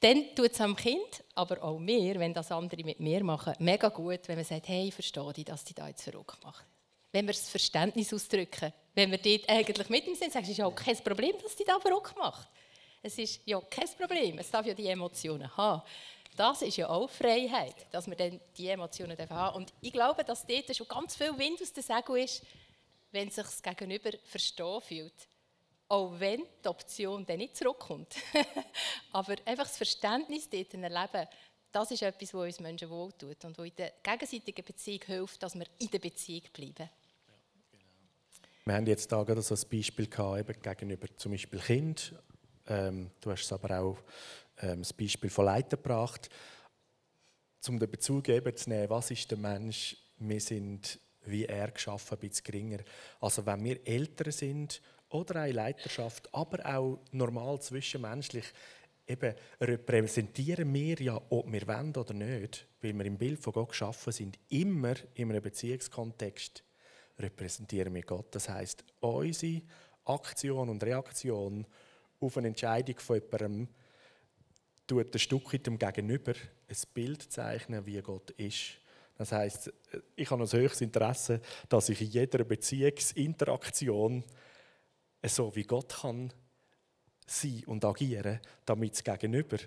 [0.00, 3.88] dann tut es am Kind, aber auch mir, wenn das andere mit mir machen, mega
[3.88, 6.64] gut, wenn man sagt, hey, verstehe dich, dass die da jetzt verrückt macht.
[7.10, 10.60] Wenn wir das Verständnis ausdrücken, wenn wir dort eigentlich mit ihm sind, sagen, es ist
[10.60, 12.48] auch kein Problem, dass die da verrückt macht.
[13.02, 15.82] Es ist ja kein Problem, es darf ja die Emotionen haben.
[16.36, 19.56] Das ist ja auch Freiheit, dass wir dann die Emotionen haben dürfen.
[19.56, 22.42] Und ich glaube, dass dort schon ganz viel Wind aus der Segel ist,
[23.12, 25.28] wenn sich das Gegenüber verstehen fühlt.
[25.86, 28.16] Auch wenn die Option dann nicht zurückkommt.
[29.12, 31.28] Aber einfach das Verständnis dort erleben,
[31.70, 35.54] das ist etwas, was uns Menschen wohltut und was in der gegenseitigen Beziehung hilft, dass
[35.54, 36.88] wir in der Beziehung bleiben.
[38.64, 42.14] Wir haben jetzt da gerade so ein Beispiel gehabt, eben gegenüber zum Beispiel Kind.
[42.66, 43.98] Ähm, du hast es aber auch
[44.60, 46.28] ähm, das Beispiel von Leiter gebracht,
[47.68, 49.96] um den Bezug eben zu nehmen, was ist der Mensch?
[50.18, 52.78] Wir sind wie er geschaffen, ein bisschen geringer.
[53.20, 58.44] Also wenn wir älter sind oder eine Leiterschaft, aber auch normal zwischenmenschlich,
[59.06, 63.70] eben repräsentieren wir ja, ob wir wollen oder nicht, weil wir im Bild von Gott
[63.70, 66.62] geschaffen sind, immer in einem Beziehungskontext
[67.18, 68.34] repräsentieren wir Gott.
[68.34, 69.62] Das heißt, unsere
[70.04, 71.66] Aktion und Reaktion
[72.20, 73.68] auf eine Entscheidung von jemandem
[74.86, 76.32] tut ein Stück weit dem Gegenüber
[76.68, 78.78] ein Bild zeichnen, wie Gott ist.
[79.16, 79.72] Das heißt,
[80.16, 84.24] ich habe ein höchstes Interesse, dass ich in jeder Beziehungsinteraktion
[85.24, 86.32] so wie Gott kann
[87.26, 89.58] sein und agieren, damit das Gegenüber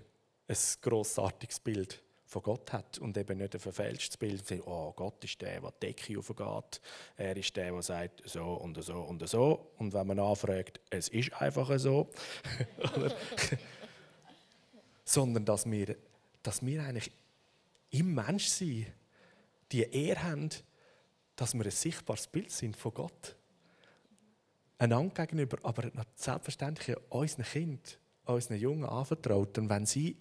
[0.48, 4.44] ein grossartiges Bild von Gott hat und eben nicht ein verfälschtes Bild.
[4.66, 6.82] Oh, Gott ist der, der die Decke aufgeht.
[7.16, 9.72] Er ist der, der sagt so und so und so.
[9.78, 12.10] Und wenn man anfragt, es ist einfach so.
[15.08, 15.96] Sondern dass wir,
[16.44, 17.12] dass wir eigentlich
[17.92, 18.88] im Menschsein
[19.72, 20.50] die Ehre haben,
[21.38, 23.36] dass wir ein sichtbares Bild sind von Gott.
[24.78, 29.58] Einander gegenüber, aber selbstverständlich unseren Kind, unseren Jungen anvertraut.
[29.58, 30.18] Und wenn sie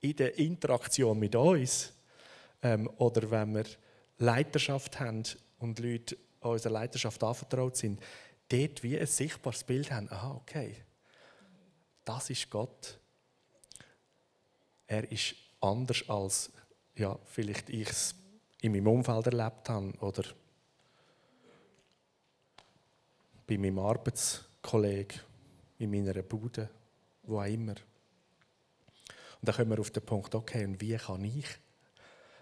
[0.00, 1.92] in der Interaktion mit uns
[2.62, 3.66] ähm, oder wenn wir
[4.16, 5.22] Leiterschaft haben
[5.58, 8.00] und Leute unserer Leiterschaft anvertraut sind,
[8.48, 10.76] dort wie ein sichtbares Bild haben, aha, okay,
[12.04, 12.99] das ist Gott.
[14.90, 16.50] Er ist anders als
[16.96, 18.12] ja, vielleicht ich es
[18.60, 20.24] in meinem Umfeld erlebt habe oder
[23.46, 25.20] bei meinem Arbeitskollegen,
[25.78, 26.68] in meiner Bude,
[27.22, 27.76] wo auch immer.
[29.40, 31.46] Und dann kommen wir auf den Punkt, okay, und wie kann ich,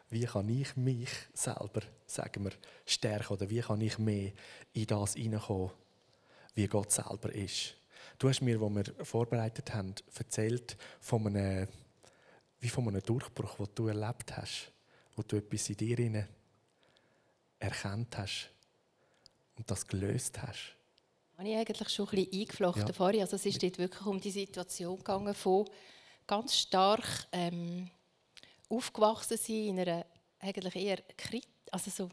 [0.08, 2.52] wie kann ich mich selber, sagen wir,
[2.86, 4.32] stärken oder wie kann ich mehr
[4.72, 5.70] in das hineinkommen,
[6.54, 7.74] wie Gott selber ist.
[8.18, 11.68] Du hast mir, wo wir vorbereitet haben, erzählt von einem,
[12.60, 14.72] wie von einem Durchbruch, den du erlebt hast,
[15.16, 16.28] wo du etwas in dir
[17.58, 18.50] erkannt hast
[19.56, 20.76] und das gelöst hast.
[21.36, 22.92] Habe ich eigentlich schon ein bisschen eingeflochten ja.
[22.92, 23.20] vorher.
[23.22, 25.68] Also es ist dort wirklich um die Situation gegangen von
[26.26, 27.90] ganz stark ähm,
[28.68, 30.04] aufgewachsen sein in einer
[30.40, 31.02] eigentlich eher
[31.70, 32.10] also so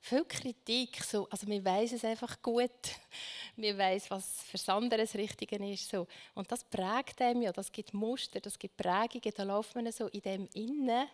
[0.00, 2.70] viel Kritik, so, also man weiß es einfach gut,
[3.56, 6.06] man weiß, was für andere das Richtige ist, so.
[6.34, 10.06] und das prägt einem ja, das gibt Muster, das gibt Prägungen, da läuft man so
[10.08, 11.08] in dem Innen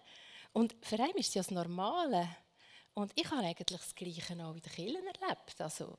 [0.54, 2.28] und für einen ist es ja das Normale.
[2.94, 5.98] Und ich habe eigentlich das Gleiche auch in den Kirchen erlebt, also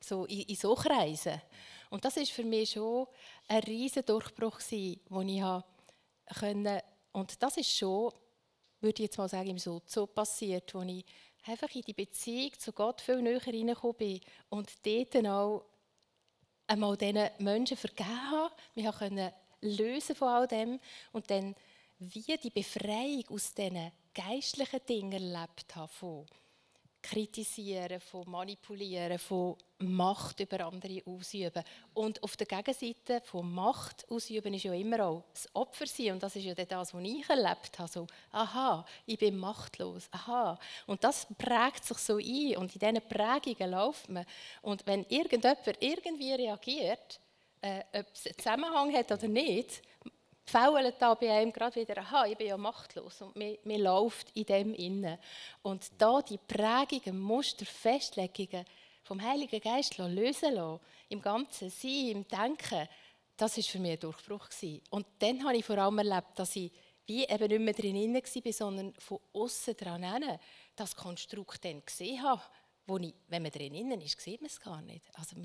[0.00, 1.40] so in, in so Kreisen.
[1.88, 3.06] Und das ist für mich schon
[3.46, 4.60] ein riesen Durchbruch
[5.08, 5.42] wo ich
[6.38, 6.80] können,
[7.12, 8.12] und das ist schon,
[8.80, 11.04] würde ich jetzt mal sagen, im so, so passiert, wo ich
[11.46, 15.64] einfach in die Beziehung zu Gott viel näher reingekommen bin und dort auch
[16.66, 18.54] einmal diesen Menschen vergeben habe.
[18.74, 20.80] Wir können lösen von all dem
[21.12, 21.54] und dann
[21.98, 26.26] wie die Befreiung aus diesen geistlichen Dingen erlebt habe, von
[27.10, 31.62] kritisieren, von manipulieren, von Macht über andere ausüben.
[31.94, 36.12] Und auf der Gegenseite von Macht ausüben ist ja immer auch das Opfer sein.
[36.12, 37.90] Und das ist ja das, was ich erlebt habe.
[37.90, 40.08] So, aha, ich bin machtlos.
[40.10, 40.58] Aha.
[40.86, 42.56] Und das prägt sich so ein.
[42.56, 44.26] Und in diesen Prägungen läuft man.
[44.62, 47.20] Und wenn irgendjemand irgendwie reagiert,
[47.60, 49.82] äh, ob es einen Zusammenhang hat oder nicht,
[50.46, 54.44] faulen da bei einem gerade wieder, aha, ich bin ja machtlos und man läuft in
[54.44, 55.18] dem inne.
[55.62, 58.64] Und da die Prägungen, Muster, Festlegungen
[59.02, 62.88] vom Heiligen Geist lösen lassen, im ganzen Sein, im Denken,
[63.36, 64.48] das war für mich ein Durchbruch.
[64.48, 64.82] Gewesen.
[64.90, 66.72] Und dann habe ich vor allem erlebt, dass ich
[67.06, 70.38] wie eben nicht mehr drin war, sondern von außen dran
[70.74, 72.42] das Konstrukt dann gesehen habe,
[72.86, 75.04] wo ich, wenn man drin ist, sieht man es gar nicht.
[75.14, 75.36] Also,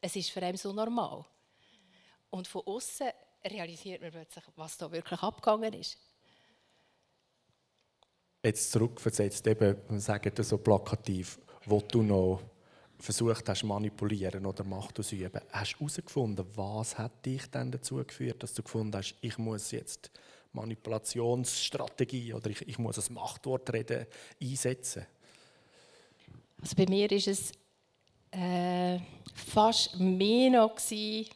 [0.00, 1.24] es ist für einen so normal.
[2.30, 3.08] Und von außen
[3.44, 5.98] realisiert man plötzlich, was da wirklich abgegangen ist.
[8.42, 12.40] Jetzt zurückversetzt, eben, wir sagen das so plakativ, wo du noch
[12.98, 18.42] versucht hast, manipulieren oder Macht ausüben, hast du herausgefunden, was hat dich dann dazu geführt,
[18.42, 20.10] dass du gefunden hast, ich muss jetzt
[20.52, 24.06] Manipulationsstrategie oder ich, ich muss das Machtwort reden
[24.42, 25.06] einsetzen?
[26.60, 27.52] Also bei mir ist es
[28.30, 28.98] äh,
[29.34, 31.30] fast mehr noch gewesen,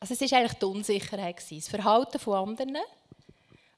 [0.00, 2.78] also es war eigentlich die Unsicherheit, das Verhalten von anderen.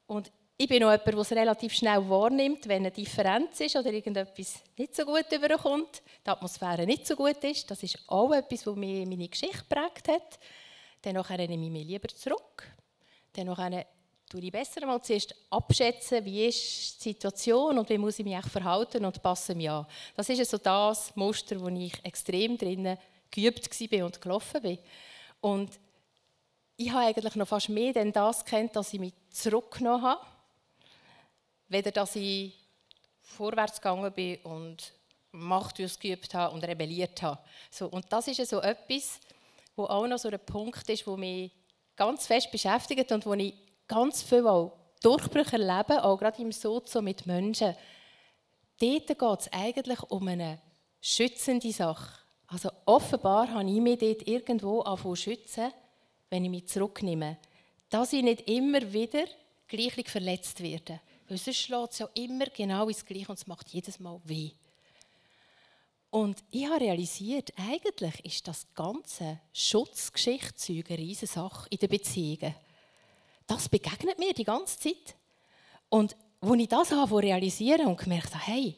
[0.07, 3.93] Und ich bin auch jemand, der es relativ schnell wahrnimmt, wenn eine Differenz ist oder
[3.93, 7.69] irgendetwas nicht so gut überkommt, die Atmosphäre nicht so gut ist.
[7.69, 10.39] Das ist auch etwas, was mir meine Geschichte geprägt hat.
[11.03, 12.71] Dann nehme ich mich lieber zurück.
[13.33, 13.53] Dann
[14.31, 18.41] tue ich besser mal zuerst abschätzen, wie ist die Situation und wie muss ich mich
[18.47, 19.87] verhalten und passe mich an.
[20.15, 22.97] Das ist so das Muster, wo ich extrem drinnen
[23.31, 24.79] geübt war und gelaufen bin.
[25.41, 25.71] Und
[26.83, 30.21] ich habe eigentlich noch fast mehr denn das kennt, dass ich mich zurückgenommen habe,
[31.69, 32.55] weder dass ich
[33.21, 34.93] vorwärts gegangen bin und
[35.35, 37.39] Macht ausgeübt habe und rebelliert habe.
[37.71, 39.19] So, und das ist so etwas,
[39.75, 41.51] wo auch noch so ein Punkt ist, wo mich
[41.97, 43.55] ganz fest beschäftigt und wo ich
[43.89, 47.75] ganz viel auch Durchbrüche erlebe, auch gerade im Sozo mit Menschen.
[48.79, 50.61] Dort geht es eigentlich um eine
[51.01, 52.21] schützende Sache.
[52.47, 55.73] Also offenbar habe ich mich dort irgendwo anfangen schützen,
[56.33, 57.37] wenn ich mich zurücknehme,
[57.91, 59.27] dass ich nicht immer wieder
[59.69, 60.99] gleich verletzt werde.
[61.29, 64.53] Weil sonst schlägt es ja immer genau ins Gleiche und es macht jedes Mal weh.
[66.09, 72.55] Und ich habe realisiert, eigentlich ist das ganze Schutzgeschichtzeug eine riesige Sache in den Beziehungen.
[73.47, 75.17] Das begegnet mir die ganze Zeit.
[75.91, 78.77] Und als ich das habe realisieren und gemerkt habe, hey,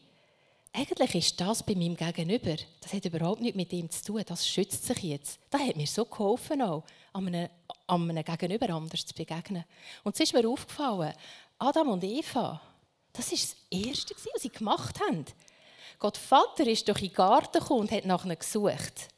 [0.75, 4.47] eigentlich ist das bei meinem Gegenüber, das hat überhaupt nichts mit ihm zu tun, das
[4.47, 5.39] schützt sich jetzt.
[5.49, 7.49] Das hat mir so geholfen, auch, an einem,
[7.87, 9.65] an einem Gegenüber anders zu begegnen.
[10.03, 11.15] Und es ist mir aufgefallen,
[11.59, 12.61] Adam und Eva,
[13.13, 15.25] das war das Erste, was sie gemacht haben.
[16.01, 19.09] Gott Vater ist durch den Garten gekommen und hat nach ihnen gesucht.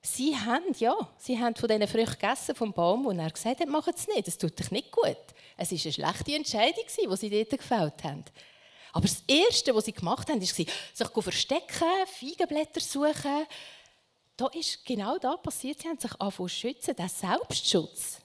[0.00, 3.68] Sie haben, ja, sie haben von diesen Früchten gegessen vom Baum, und er gesagt hat,
[3.68, 5.18] macht es nicht, es tut dich nicht gut.
[5.58, 8.24] Es war eine schlechte Entscheidung, die sie dort gefällt haben.
[8.92, 13.46] Aber das Erste, was sie gemacht haben, war, sich verstecken, Feigenblätter suchen,
[14.36, 16.96] da ist genau da passiert, sie haben sich angefangen zu schützen.
[16.96, 18.20] Der Selbstschutz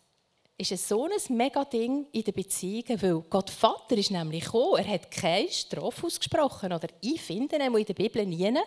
[0.57, 4.87] ist so ein mega Ding in den Beziehungen, weil Gott Vater ist nämlich gekommen, er
[4.87, 8.57] hat keine Strafe ausgesprochen, oder ich finde in der Bibel nie,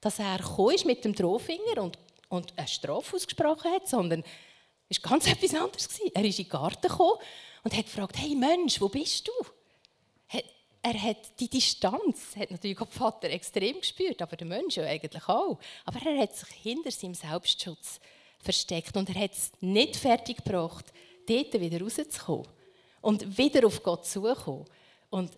[0.00, 0.40] dass er
[0.72, 4.24] ist mit dem Drohfinger und, und eine Strafe ausgesprochen hat, sondern
[4.88, 5.88] es war ganz etwas anderes.
[6.14, 7.18] Er ist in den Garten gekommen
[7.62, 9.32] und hat gefragt, hey Mensch, wo bist du?
[10.88, 15.28] Er hat die Distanz, hat natürlich Gott Vater extrem gespürt, aber der Mensch ja eigentlich
[15.28, 15.58] auch.
[15.84, 17.98] Aber er hat sich hinter seinem Selbstschutz
[18.38, 20.84] versteckt und er hat es nicht fertig gebracht,
[21.28, 22.46] dort wieder rauszukommen
[23.00, 24.64] und wieder auf Gott zuzukommen.
[25.10, 25.32] Und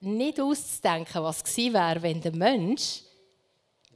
[0.00, 3.02] nicht auszudenken, was gewesen wäre, wenn der Mensch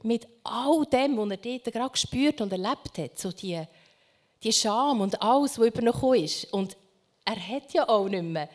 [0.03, 3.59] mit all dem, was er dort gerade gespürt und erlebt hat, so die,
[4.43, 6.53] die Scham und alles, was über ihn gekommen ist.
[6.53, 6.77] Und
[7.25, 8.47] er hat ja auch nicht mehr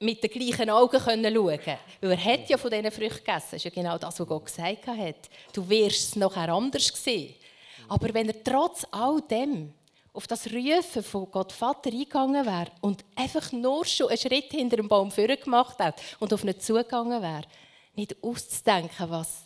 [0.00, 1.78] mit den gleichen Augen schauen können.
[2.00, 3.48] Weil er hat ja von diesen Früchten gegessen.
[3.50, 5.28] Das ist ja genau das, was Gott gesagt hat.
[5.52, 7.34] Du wirst es nachher anders sehen.
[7.88, 9.72] Aber wenn er trotz all dem
[10.12, 14.76] auf das Rufen von Gott Vater eingegangen wäre und einfach nur schon einen Schritt hinter
[14.76, 17.44] dem Baum gemacht hat und auf ihn zugegangen wäre,
[17.94, 19.44] nicht auszudenken, was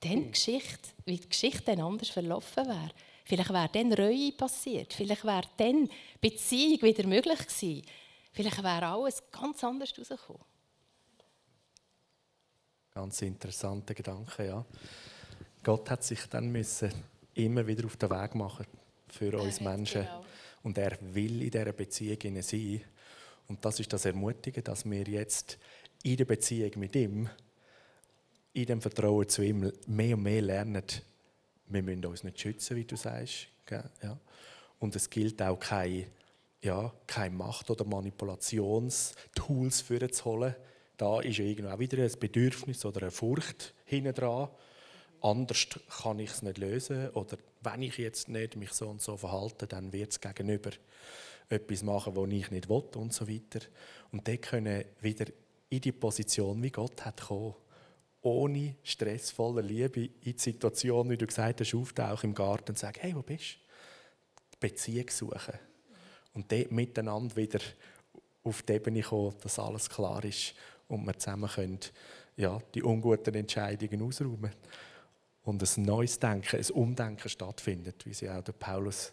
[0.00, 2.90] dann Geschichte, wie die Geschichte dann anders verlaufen wäre.
[3.24, 4.92] Vielleicht wäre dann Reue passiert.
[4.92, 5.88] Vielleicht wäre dann
[6.20, 7.82] Beziehung wieder möglich gewesen.
[8.36, 10.42] Vielleicht wäre alles ganz anders herausgekommen.
[12.92, 14.64] Ganz interessanter Gedanke, ja.
[15.62, 16.92] Gott hat sich dann müssen
[17.32, 18.66] immer wieder auf den Weg machen
[19.08, 20.02] für uns Menschen.
[20.02, 20.24] Genau.
[20.64, 22.82] Und er will in dieser Beziehung sein.
[23.48, 25.56] Und das ist das Ermutigen, dass wir jetzt
[26.02, 27.30] in der Beziehung mit ihm,
[28.52, 30.84] in dem Vertrauen zu ihm, mehr und mehr lernen,
[31.68, 33.48] wir müssen uns nicht schützen, wie du sagst.
[34.02, 34.18] Ja.
[34.78, 36.06] Und es gilt auch keine,
[36.62, 40.54] ja, keine Macht- oder Manipulationstools für zu holen.
[40.96, 44.48] Da ist ja irgendwie auch wieder ein Bedürfnis oder eine Furcht hinten dran
[45.20, 45.66] anders
[46.02, 49.66] kann ich es nicht lösen oder wenn ich jetzt nicht mich so und so verhalte,
[49.66, 50.70] dann wird es gegenüber
[51.48, 53.64] etwas machen, was ich nicht will und so weiter.
[54.12, 55.26] Und dort können wieder
[55.68, 57.54] in die Position, wie Gott hat kommen,
[58.22, 62.98] ohne stressvolle Liebe in die Situation, wie du gesagt hast, auftauchen im Garten und sagen,
[63.00, 64.58] hey, wo bist du?
[64.58, 65.58] Beziehung suchen.
[66.36, 67.60] Und dort miteinander wieder
[68.44, 70.54] auf die Ebene kommen, dass alles klar ist
[70.86, 71.80] und wir zusammen können,
[72.36, 74.52] ja, die unguten Entscheidungen ausräumen
[75.44, 79.12] und ein neues Denken, ein Umdenken stattfindet, wie sie auch der Paulus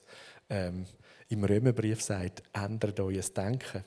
[0.49, 0.85] ähm,
[1.29, 3.83] im Römerbrief sagt, ändert euer Denken.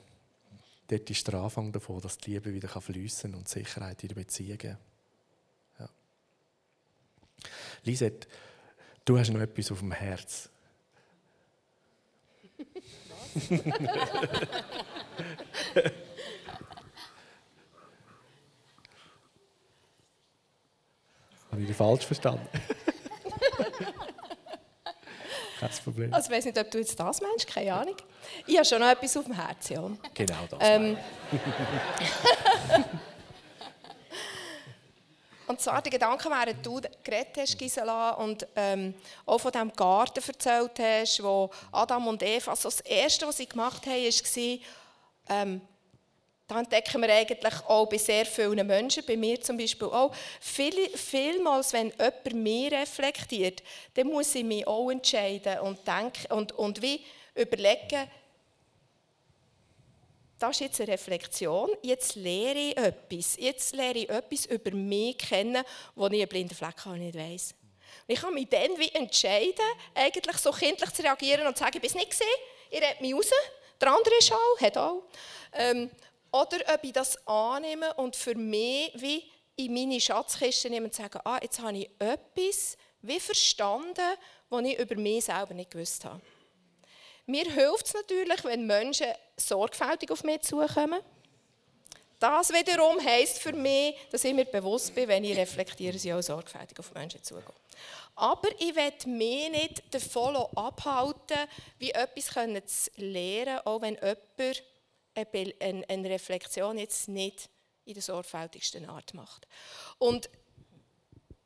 [0.88, 4.78] Dort ist der Anfang davon, dass die Liebe wieder fließen und Sicherheit in den Beziehungen.
[5.78, 5.88] Ja.
[7.84, 8.28] Lisette,
[9.04, 10.48] du hast noch etwas auf dem Herz.
[21.50, 22.48] Habe ich dich falsch verstanden?
[25.60, 26.12] Kein Problem.
[26.12, 27.96] Also, ich weiß nicht, ob du jetzt das meinst, keine Ahnung.
[28.46, 29.74] Ich habe schon noch etwas auf dem Herzen.
[29.74, 29.90] Ja.
[30.14, 30.58] Genau das.
[30.62, 30.96] Ähm.
[35.56, 38.92] und zwar die Gedanken wären, du geredet hast, Gisela, und ähm,
[39.24, 43.48] auch von dem Garten erzählt hast, wo Adam und Eva, also das Erste, was sie
[43.48, 44.58] gemacht haben, war,
[45.30, 45.62] ähm,
[46.46, 50.90] da entdecken wir eigentlich auch bei sehr vielen Menschen, bei mir zum Beispiel auch, viel,
[50.90, 53.62] vielmals, wenn jemand mich reflektiert,
[53.94, 57.00] dann muss ich mich auch entscheiden und, denken, und, und wie
[57.34, 58.10] überlegen,
[60.38, 65.16] das ist jetzt eine Reflexion, jetzt lehre ich etwas, jetzt lehre ich etwas über mich
[65.16, 65.64] kennen,
[65.94, 67.54] wo ich einen blinden Fleck habe, nicht weiss.
[68.06, 69.64] ich kann mich dann wie entscheiden,
[69.94, 72.26] eigentlich so kindlich zu reagieren und zu sagen, ich bin es nicht gesehen,
[72.70, 73.30] ich rede mich raus,
[73.80, 75.02] der andere ist auch, hat auch.
[75.52, 75.90] Ähm,
[76.32, 79.22] oder ob ich das annehme und für mich wie
[79.56, 84.16] in meine Schatzkiste nehme und sage, ah, jetzt habe ich etwas wie verstanden,
[84.50, 86.20] was ich über mich selber nicht gewusst habe.
[87.26, 91.00] Mir hilft es natürlich, wenn Menschen sorgfältig auf mich zukommen.
[92.18, 96.22] Das wiederum heisst für mich, dass ich mir bewusst bin, wenn ich reflektiere, sie auch
[96.22, 97.52] sorgfältig auf Menschen zugehen.
[98.14, 101.46] Aber ich will mich nicht davon abhalten,
[101.78, 102.26] wie etwas
[102.66, 107.50] zu lernen, auch wenn jemand eine Reflexion jetzt nicht
[107.84, 109.46] in der sorgfältigsten Art macht.
[109.98, 110.30] Und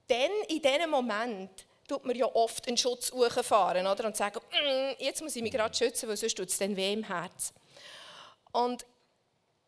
[0.06, 3.12] dann, in diesem Moment, tut man ja oft einen Schutz
[3.42, 4.04] fahren oder?
[4.04, 6.92] und sagen, mm, jetzt muss ich mich gerade schützen, weil sonst tut es dann weh
[6.92, 7.52] im Herz.
[8.52, 8.86] Und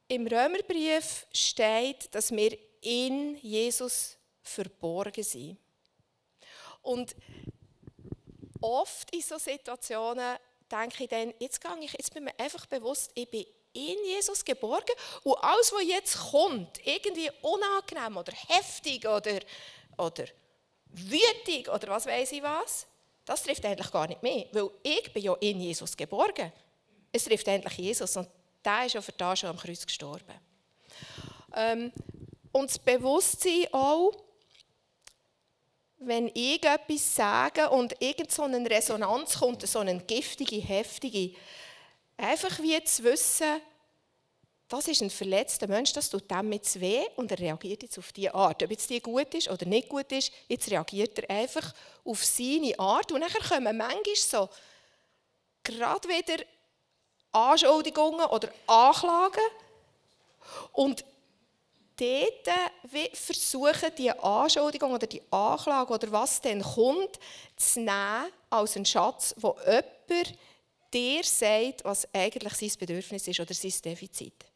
[0.06, 5.58] im Römerbrief steht, dass wir in Jesus verborgen sind.
[6.82, 7.14] Und
[8.60, 10.36] oft in solchen Situationen
[10.70, 14.44] denke ich dann, jetzt, gehe ich, jetzt bin mir einfach bewusst, ich bin in Jesus
[14.44, 14.94] geborgen
[15.24, 19.40] und alles, was jetzt kommt, irgendwie unangenehm oder heftig oder,
[19.96, 20.24] oder
[20.92, 22.86] wütig oder was weiß ich was,
[23.24, 26.52] das trifft eigentlich gar nicht mehr, weil ich bin ja in Jesus geborgen.
[27.12, 28.28] Es trifft eigentlich Jesus und
[28.64, 30.34] der ist ja für das schon am Kreuz gestorben.
[31.54, 31.92] Ähm,
[32.52, 34.12] und das Bewusstsein auch,
[35.98, 41.34] wenn ich etwas sage und irgend so eine Resonanz kommt, so eine giftige, heftige,
[42.16, 43.60] einfach wie zu wissen,
[44.72, 48.10] das ist ein verletzter Mensch, das tut dem jetzt weh und er reagiert jetzt auf
[48.10, 48.62] diese Art.
[48.62, 51.74] Ob jetzt die gut ist oder nicht gut ist, jetzt reagiert er einfach
[52.06, 53.12] auf seine Art.
[53.12, 54.48] Und dann kommen manchmal so
[55.62, 56.42] gerade wieder
[57.32, 59.44] Anschuldigungen oder Anklagen.
[60.72, 61.04] Und
[61.98, 67.20] dort versuchen, die Anschuldigung oder die Anklage oder was dann kommt,
[67.56, 70.38] zu nehmen als einen Schatz, wo jemand
[70.94, 74.51] dir sagt, was eigentlich sein Bedürfnis ist oder sein Defizit.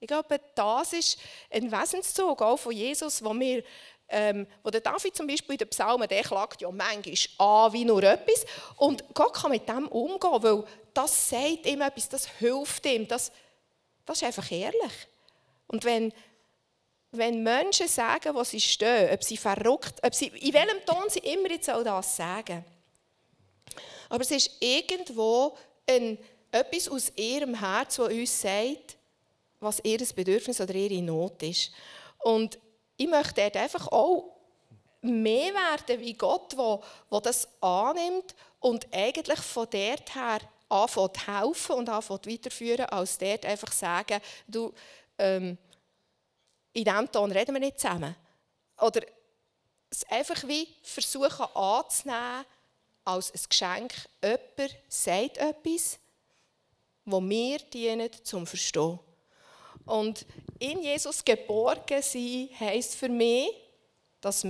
[0.00, 1.18] Ich glaube, das ist
[1.50, 3.62] ein Wesenszug auch von Jesus, wo wir
[4.10, 7.84] ähm, wo der David zum Beispiel in den Psalmen, der klagt ja manchmal an wie
[7.84, 8.44] nur etwas.
[8.76, 13.30] Und Gott kann mit dem umgehen, weil das sagt ihm etwas, das hilft ihm, das,
[14.04, 14.92] das ist einfach ehrlich.
[15.68, 16.12] Und wenn,
[17.12, 21.20] wenn Menschen sagen, wo sie stehen, ob sie verrückt, ob sie, in welchem Ton sie
[21.20, 22.64] immer jetzt auch das sagen,
[24.08, 25.56] aber es ist irgendwo
[25.88, 26.18] ein,
[26.50, 28.96] etwas aus ihrem Herz, das uns sagt,
[29.60, 31.70] was ihr Bedürfnis oder ihre Not ist.
[32.18, 32.58] Und
[32.96, 34.36] ich möchte dort einfach auch
[35.02, 36.80] mehr werden wie Gott, der,
[37.10, 43.44] der das annimmt und eigentlich von dort her anfängt helfen und anfängt weiterführen, als dort
[43.44, 44.72] einfach sagen, du,
[45.18, 45.58] ähm,
[46.72, 48.14] in diesem Ton reden wir nicht zusammen.
[48.80, 49.02] Oder
[49.90, 52.44] es einfach wie versuchen anzunehmen
[53.04, 53.92] als ein Geschenk.
[54.22, 55.98] Jemand sagt etwas,
[57.04, 59.00] das mir dient zum Verstehen.
[59.90, 60.24] Und
[60.58, 63.48] in Jesus geborgen sein heisst für mich,
[64.20, 64.42] dass,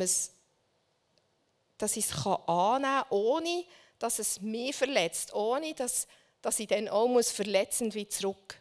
[1.78, 3.64] dass ich es annehmen kann, ohne
[3.99, 6.07] dass es mich verletzt, ohne dass,
[6.43, 8.61] dass ich dann auch muss verletzend wie zurück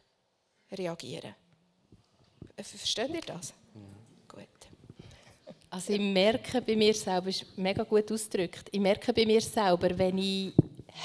[0.71, 1.35] reagieren
[2.57, 2.67] muss.
[2.67, 3.53] Versteht ihr das?
[4.27, 4.47] Gut.
[5.69, 9.97] Also ich merke bei mir selber, ist mega gut ausgedrückt, ich merke bei mir selber,
[9.97, 10.53] wenn ich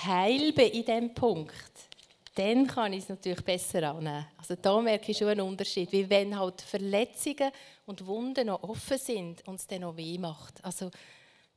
[0.04, 1.88] heil bin in diesem Punkt,
[2.34, 4.26] dann kann ich es natürlich besser annehmen.
[4.36, 7.52] Also da merke ich schon einen Unterschied, wie wenn halt Verletzungen
[7.86, 10.64] und Wunden noch offen sind und es dann noch weh macht.
[10.64, 10.90] Also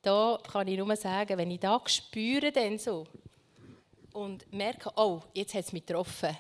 [0.02, 3.08] da kann ich nur sagen, wenn ich da spüre dann so
[4.14, 6.38] und merke, oh, jetzt hat es mich getroffen,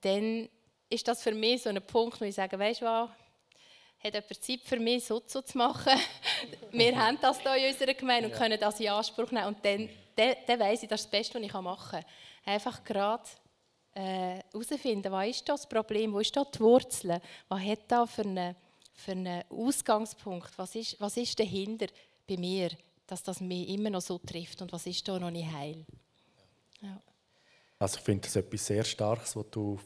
[0.00, 0.48] dann
[0.88, 3.10] ist das für mich so ein Punkt, wo ich sage, weißt du was,
[4.04, 5.98] hat jemand Zeit für mich, so zu machen?
[6.72, 9.46] Wir haben das hier in unserer Gemeinde und können das in Anspruch nehmen.
[9.46, 12.04] Und dann, dann, dann weiss ich, das ist das Beste, was ich machen kann.
[12.44, 13.24] Einfach gerade
[13.92, 18.22] herausfinden, äh, was ist das Problem, wo ist da die Wurzel, was hat da für
[18.22, 18.56] einen,
[18.92, 21.86] für einen Ausgangspunkt, was ist, was ist dahinter
[22.28, 22.70] bei mir,
[23.06, 25.84] dass das mich immer noch so trifft und was ist da noch nicht heil.
[26.80, 27.00] Ja.
[27.78, 29.78] Also ich finde das etwas sehr Starkes, was du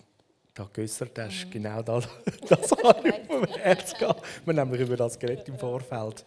[0.55, 1.47] da geäußert hast.
[1.47, 1.51] Mhm.
[1.51, 2.09] Genau das,
[2.49, 4.23] das habe ich vom Herz gehabt.
[4.45, 6.25] Wir haben nämlich über das geredet im Vorfeld.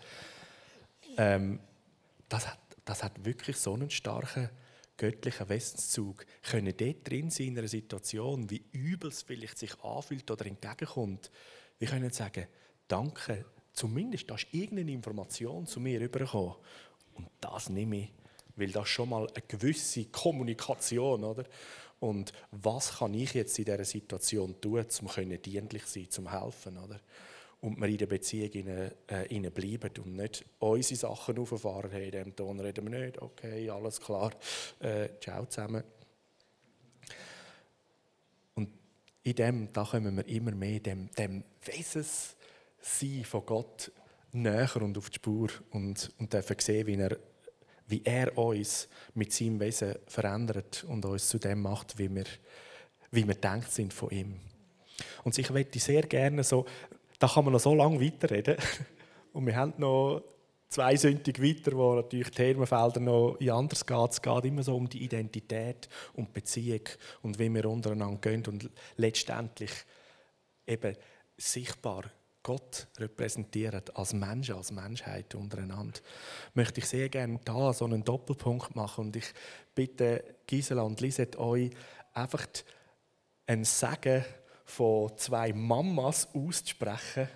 [1.18, 1.60] Ähm,
[2.30, 4.49] das, hat, das hat wirklich so einen starken
[4.97, 6.25] göttlichen Wesenszug.
[6.43, 11.32] Können dort drin sein in einer Situation, wie übel es vielleicht sich anfühlt oder entgegenkommt.
[11.79, 12.47] Wir können sagen,
[12.88, 16.55] danke, zumindest da ist irgendeine Information zu mir rübergekommen.
[17.15, 18.13] Und das nehme ich,
[18.55, 21.45] weil das schon mal eine gewisse Kommunikation, oder?
[21.99, 26.99] Und was kann ich jetzt in dieser Situation tun, um dienlich sein, zum helfen, oder?
[27.62, 31.91] Und wir in der Beziehung innen, äh, bleiben und nicht unsere Sachen auffahren.
[31.91, 33.22] Hey, in diesem Ton reden wir nicht.
[33.22, 34.32] Okay, alles klar.
[34.80, 35.84] Äh, ciao zusammen.
[38.55, 38.70] Und
[39.24, 43.91] in dem, da kommen wir immer mehr dem, dem Wesenssein von Gott
[44.32, 47.18] näher und auf die Spur und, und dürfen sehen, wie er
[47.91, 52.24] wie er uns mit seinem Wesen verändert und uns zu dem macht, wie wir,
[53.12, 54.39] wie wir denkt sind von ihm.
[55.24, 56.66] Und ich möchte sehr gerne so,
[57.22, 58.57] da kann man noch so lange weiterreden.
[59.34, 60.24] Und wir haben noch
[60.69, 64.09] zwei Sündig weiter, wo natürlich Themenfelder noch in anders geht.
[64.09, 66.82] Es geht immer so um die Identität und Beziehung
[67.22, 69.72] und wie wir untereinander gehen und letztendlich
[70.65, 70.95] eben
[71.38, 72.03] sichtbar
[72.41, 75.99] Gott repräsentieren als Menschen, als Menschheit untereinander,
[76.53, 79.34] möchte ich sehr gerne da so einen Doppelpunkt machen und ich
[79.76, 81.69] bitte Gisela und Lisette euch
[82.13, 82.47] einfach
[83.45, 84.26] ein Sagen
[84.72, 87.28] von zwei Mamas auszusprechen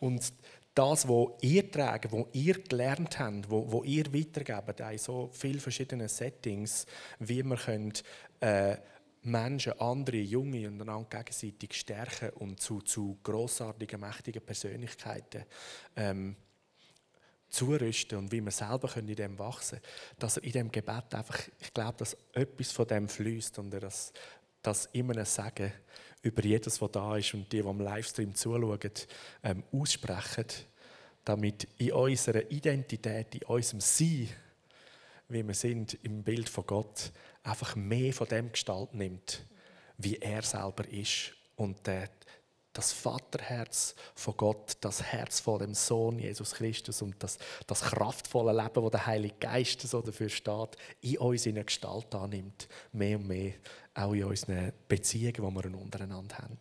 [0.00, 0.32] und
[0.74, 6.08] das, was ihr tragt, was ihr gelernt habt, was, ihr weitergebt in so vielen verschiedenen
[6.08, 6.86] Settings,
[7.18, 7.92] wie wir können,
[8.40, 8.76] äh,
[9.22, 15.44] Menschen, andere Junge und gegenseitig stärken und zu, zu grossartigen, mächtigen Persönlichkeiten
[15.96, 16.36] ähm,
[17.50, 19.80] zurüsten und wie wir selber können in dem wachsen.
[19.80, 23.74] Können, dass er in dem Gebet einfach, ich glaube, dass etwas von dem fließt und
[23.74, 24.12] er das,
[24.62, 25.72] das immer Sagen
[26.22, 28.78] über jedes, was da ist und die, die am Livestream zuschauen,
[29.42, 30.46] ähm, aussprechen,
[31.24, 34.28] damit in unserer Identität, in unserem Sein,
[35.28, 37.12] wie wir sind im Bild von Gott,
[37.42, 39.44] einfach mehr von dem Gestalt nimmt,
[39.98, 42.08] wie er selber ist und der
[42.78, 48.52] das Vaterherz von Gott, das Herz von dem Sohn Jesus Christus und das, das kraftvolle
[48.52, 53.18] Leben, das der Heilige Geist so dafür steht, in uns in eine Gestalt annimmt, mehr
[53.18, 53.54] und mehr,
[53.94, 56.56] auch in unseren Beziehungen, die wir untereinander haben.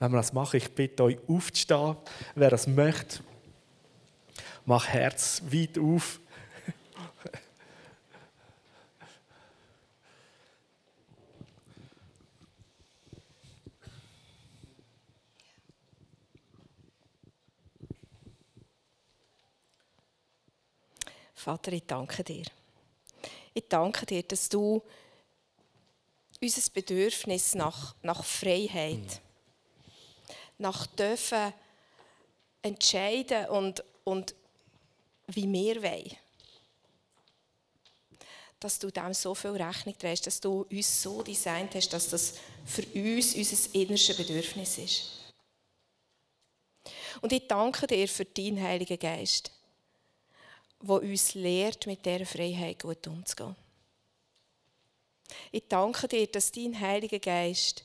[0.00, 1.96] Wenn wir das machen, ich bitte euch aufzustehen,
[2.34, 3.20] wer das möchte,
[4.64, 6.18] mach Herz weit auf.
[21.40, 22.44] Vater, ich danke dir.
[23.54, 24.82] Ich danke dir, dass du
[26.38, 30.34] unser Bedürfnis nach, nach Freiheit, mhm.
[30.58, 31.54] nach dürfen
[32.60, 34.34] entscheiden und, und
[35.28, 36.14] wie wir wollen,
[38.58, 42.34] dass du dem so viel Rechnung trägst, dass du uns so designt hast, dass das
[42.66, 45.32] für uns unser innerstes Bedürfnis ist.
[47.22, 49.52] Und ich danke dir für deinen Heiligen Geist
[50.80, 53.54] wo uns lehrt, mit dieser Freiheit gut umzugehen.
[55.52, 57.84] Ich danke dir, dass dein Heiliger Geist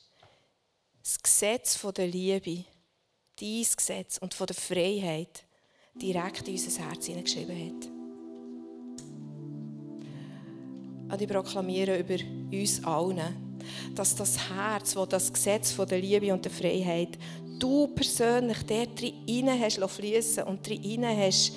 [1.02, 2.64] das Gesetz der Liebe,
[3.38, 5.44] dein Gesetz und der Freiheit
[5.94, 7.96] direkt in unser Herz hineingeschrieben hat.
[11.12, 12.16] Und ich proklamiere über
[12.52, 13.60] uns allen,
[13.94, 17.16] dass das Herz, das das Gesetz der Liebe und der Freiheit,
[17.60, 21.52] du persönlich dort rein hast fließen und rein hast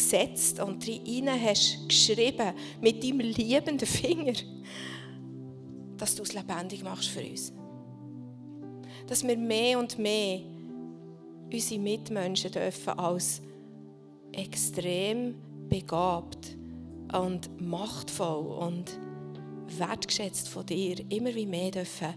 [0.00, 4.32] gesetzt und rein hast geschrieben mit deinem liebenden Finger,
[5.96, 7.52] dass du es lebendig machst für uns.
[9.06, 10.40] Dass wir mehr und mehr
[11.52, 13.42] unsere Mitmenschen dürfen als
[14.32, 15.34] extrem
[15.68, 16.56] begabt
[17.12, 18.98] und machtvoll und
[19.78, 22.14] wertgeschätzt von dir immer wie mehr dürfen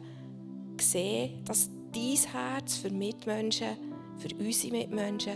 [0.80, 3.78] sehen, dass dein Herz für Mitmenschen,
[4.18, 5.34] für unsere Mitmenschen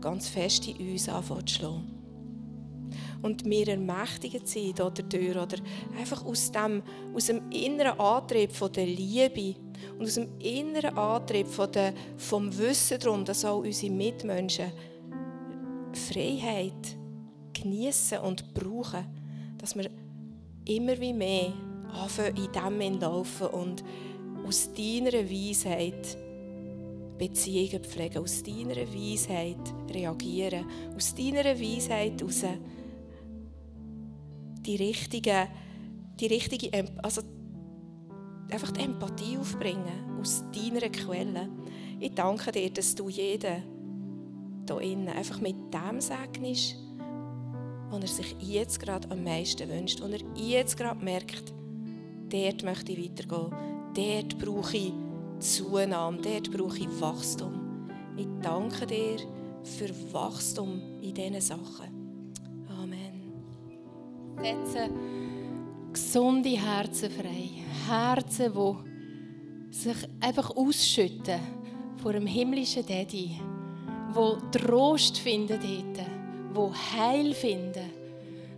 [0.00, 1.04] ganz fest in uns
[1.50, 2.00] schlagen.
[3.22, 5.58] Und wir ermächtigt sind dadurch oder
[5.98, 6.82] einfach aus dem,
[7.14, 9.56] aus dem inneren Antrieb von der Liebe
[9.98, 14.72] und aus dem inneren Antrieb von der, vom Wissen darum, dass auch unsere Mitmenschen
[15.92, 16.96] Freiheit
[17.52, 19.04] genießen und brauchen,
[19.58, 19.90] dass wir
[20.64, 21.52] immer wie mehr
[21.92, 23.84] anfangen, in dem laufen und
[24.46, 26.16] aus deiner Weisheit
[27.20, 30.64] Beziehungen pflegen, aus deiner Weisheit reagieren,
[30.96, 32.44] aus deiner Weisheit heraus
[34.64, 35.48] die richtige,
[36.18, 36.70] die richtige
[37.02, 37.20] also
[38.50, 41.50] einfach die Empathie aufbringen, aus deiner Quelle.
[41.98, 43.62] Ich danke dir, dass du jeden
[44.66, 46.76] hier innen einfach mit dem segnest,
[47.90, 51.52] was er sich jetzt gerade am meisten wünscht, und er jetzt gerade merkt,
[52.30, 53.52] dort möchte ich weitergehen,
[53.94, 54.92] dort brauche ich
[55.40, 57.88] Zunahme, dort brauche ich Wachstum.
[58.16, 59.16] Ich danke dir
[59.62, 62.34] für Wachstum in diesen Sachen.
[62.68, 63.32] Amen.
[64.36, 64.90] Setze
[65.92, 67.48] gesunde Herzen frei.
[67.88, 71.40] Herzen, die sich einfach ausschütten
[71.96, 73.40] vor dem himmlischen Daddy,
[74.12, 76.06] wo Trost finden dort,
[76.52, 77.90] wo Heil finden,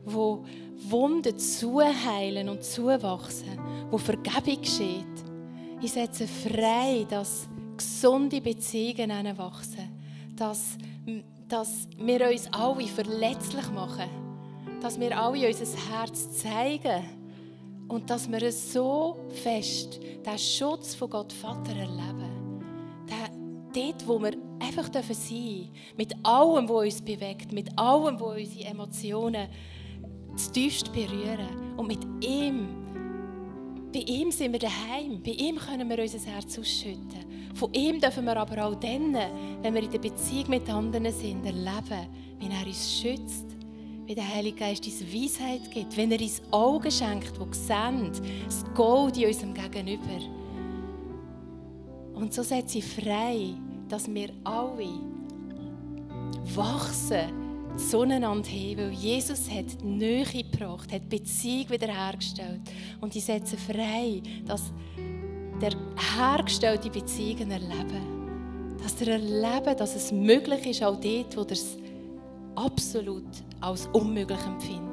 [0.05, 0.45] wo
[0.89, 3.59] Wunden zuheilen und zuwachsen,
[3.91, 5.32] wo Vergebung geschieht
[5.83, 9.91] ich setze frei, dass gesunde Beziehungen wachsen,
[10.37, 10.79] dass,
[11.49, 14.09] dass wir uns alle verletzlich machen,
[14.81, 17.03] dass wir alle unser Herz zeigen
[17.89, 22.63] und dass wir so fest den Schutz von Gott Vater erleben.
[23.75, 28.69] dort, wo wir einfach sein dürfen, mit allem, was uns bewegt, mit allem, was unsere
[28.69, 29.49] Emotionen
[30.37, 32.82] zutiefst berühren und mit ihm
[33.93, 35.23] bei ihm sind wir daheim.
[35.23, 37.53] Bei ihm können wir unser Herz ausschütten.
[37.55, 39.15] Von ihm dürfen wir aber auch dann,
[39.63, 42.07] wenn wir in der Beziehung mit anderen sind, erleben,
[42.39, 43.47] wie er uns schützt,
[44.07, 48.11] wie der Heilige Geist uns Weisheit gibt, wenn er uns Augen schenkt, die sehen,
[48.47, 50.19] das Gold in unserem Gegenüber.
[52.15, 53.55] Und so setze ich frei,
[53.89, 54.89] dass wir alle
[56.55, 57.42] wachsen
[57.77, 62.61] zueinander hin, weil Jesus hat Nähe gebracht, hat Beziehung wiederhergestellt.
[63.01, 64.73] Und ich setze frei, dass
[65.61, 65.73] der
[66.17, 68.77] hergestellte Beziehungen erleben.
[68.83, 71.47] Dass er erleben, dass es möglich ist, auch dort, wo,
[72.61, 73.25] absolut
[73.61, 74.93] als unmöglich empfindet.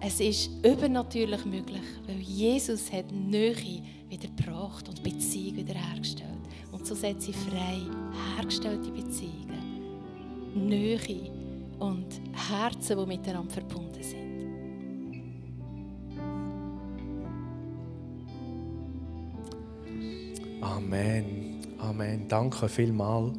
[0.00, 6.30] Es ist übernatürlich möglich, weil Jesus hat Nähe wieder gebracht und Beziehung wieder hergestellt.
[6.72, 7.80] Und so setzt sie frei,
[8.36, 9.62] hergestellte Beziehungen,
[10.54, 10.98] Nähe
[11.78, 14.24] und Herzen, die miteinander verbunden sind.
[20.62, 21.60] Amen.
[21.78, 22.26] Amen.
[22.28, 23.32] Danke vielmals.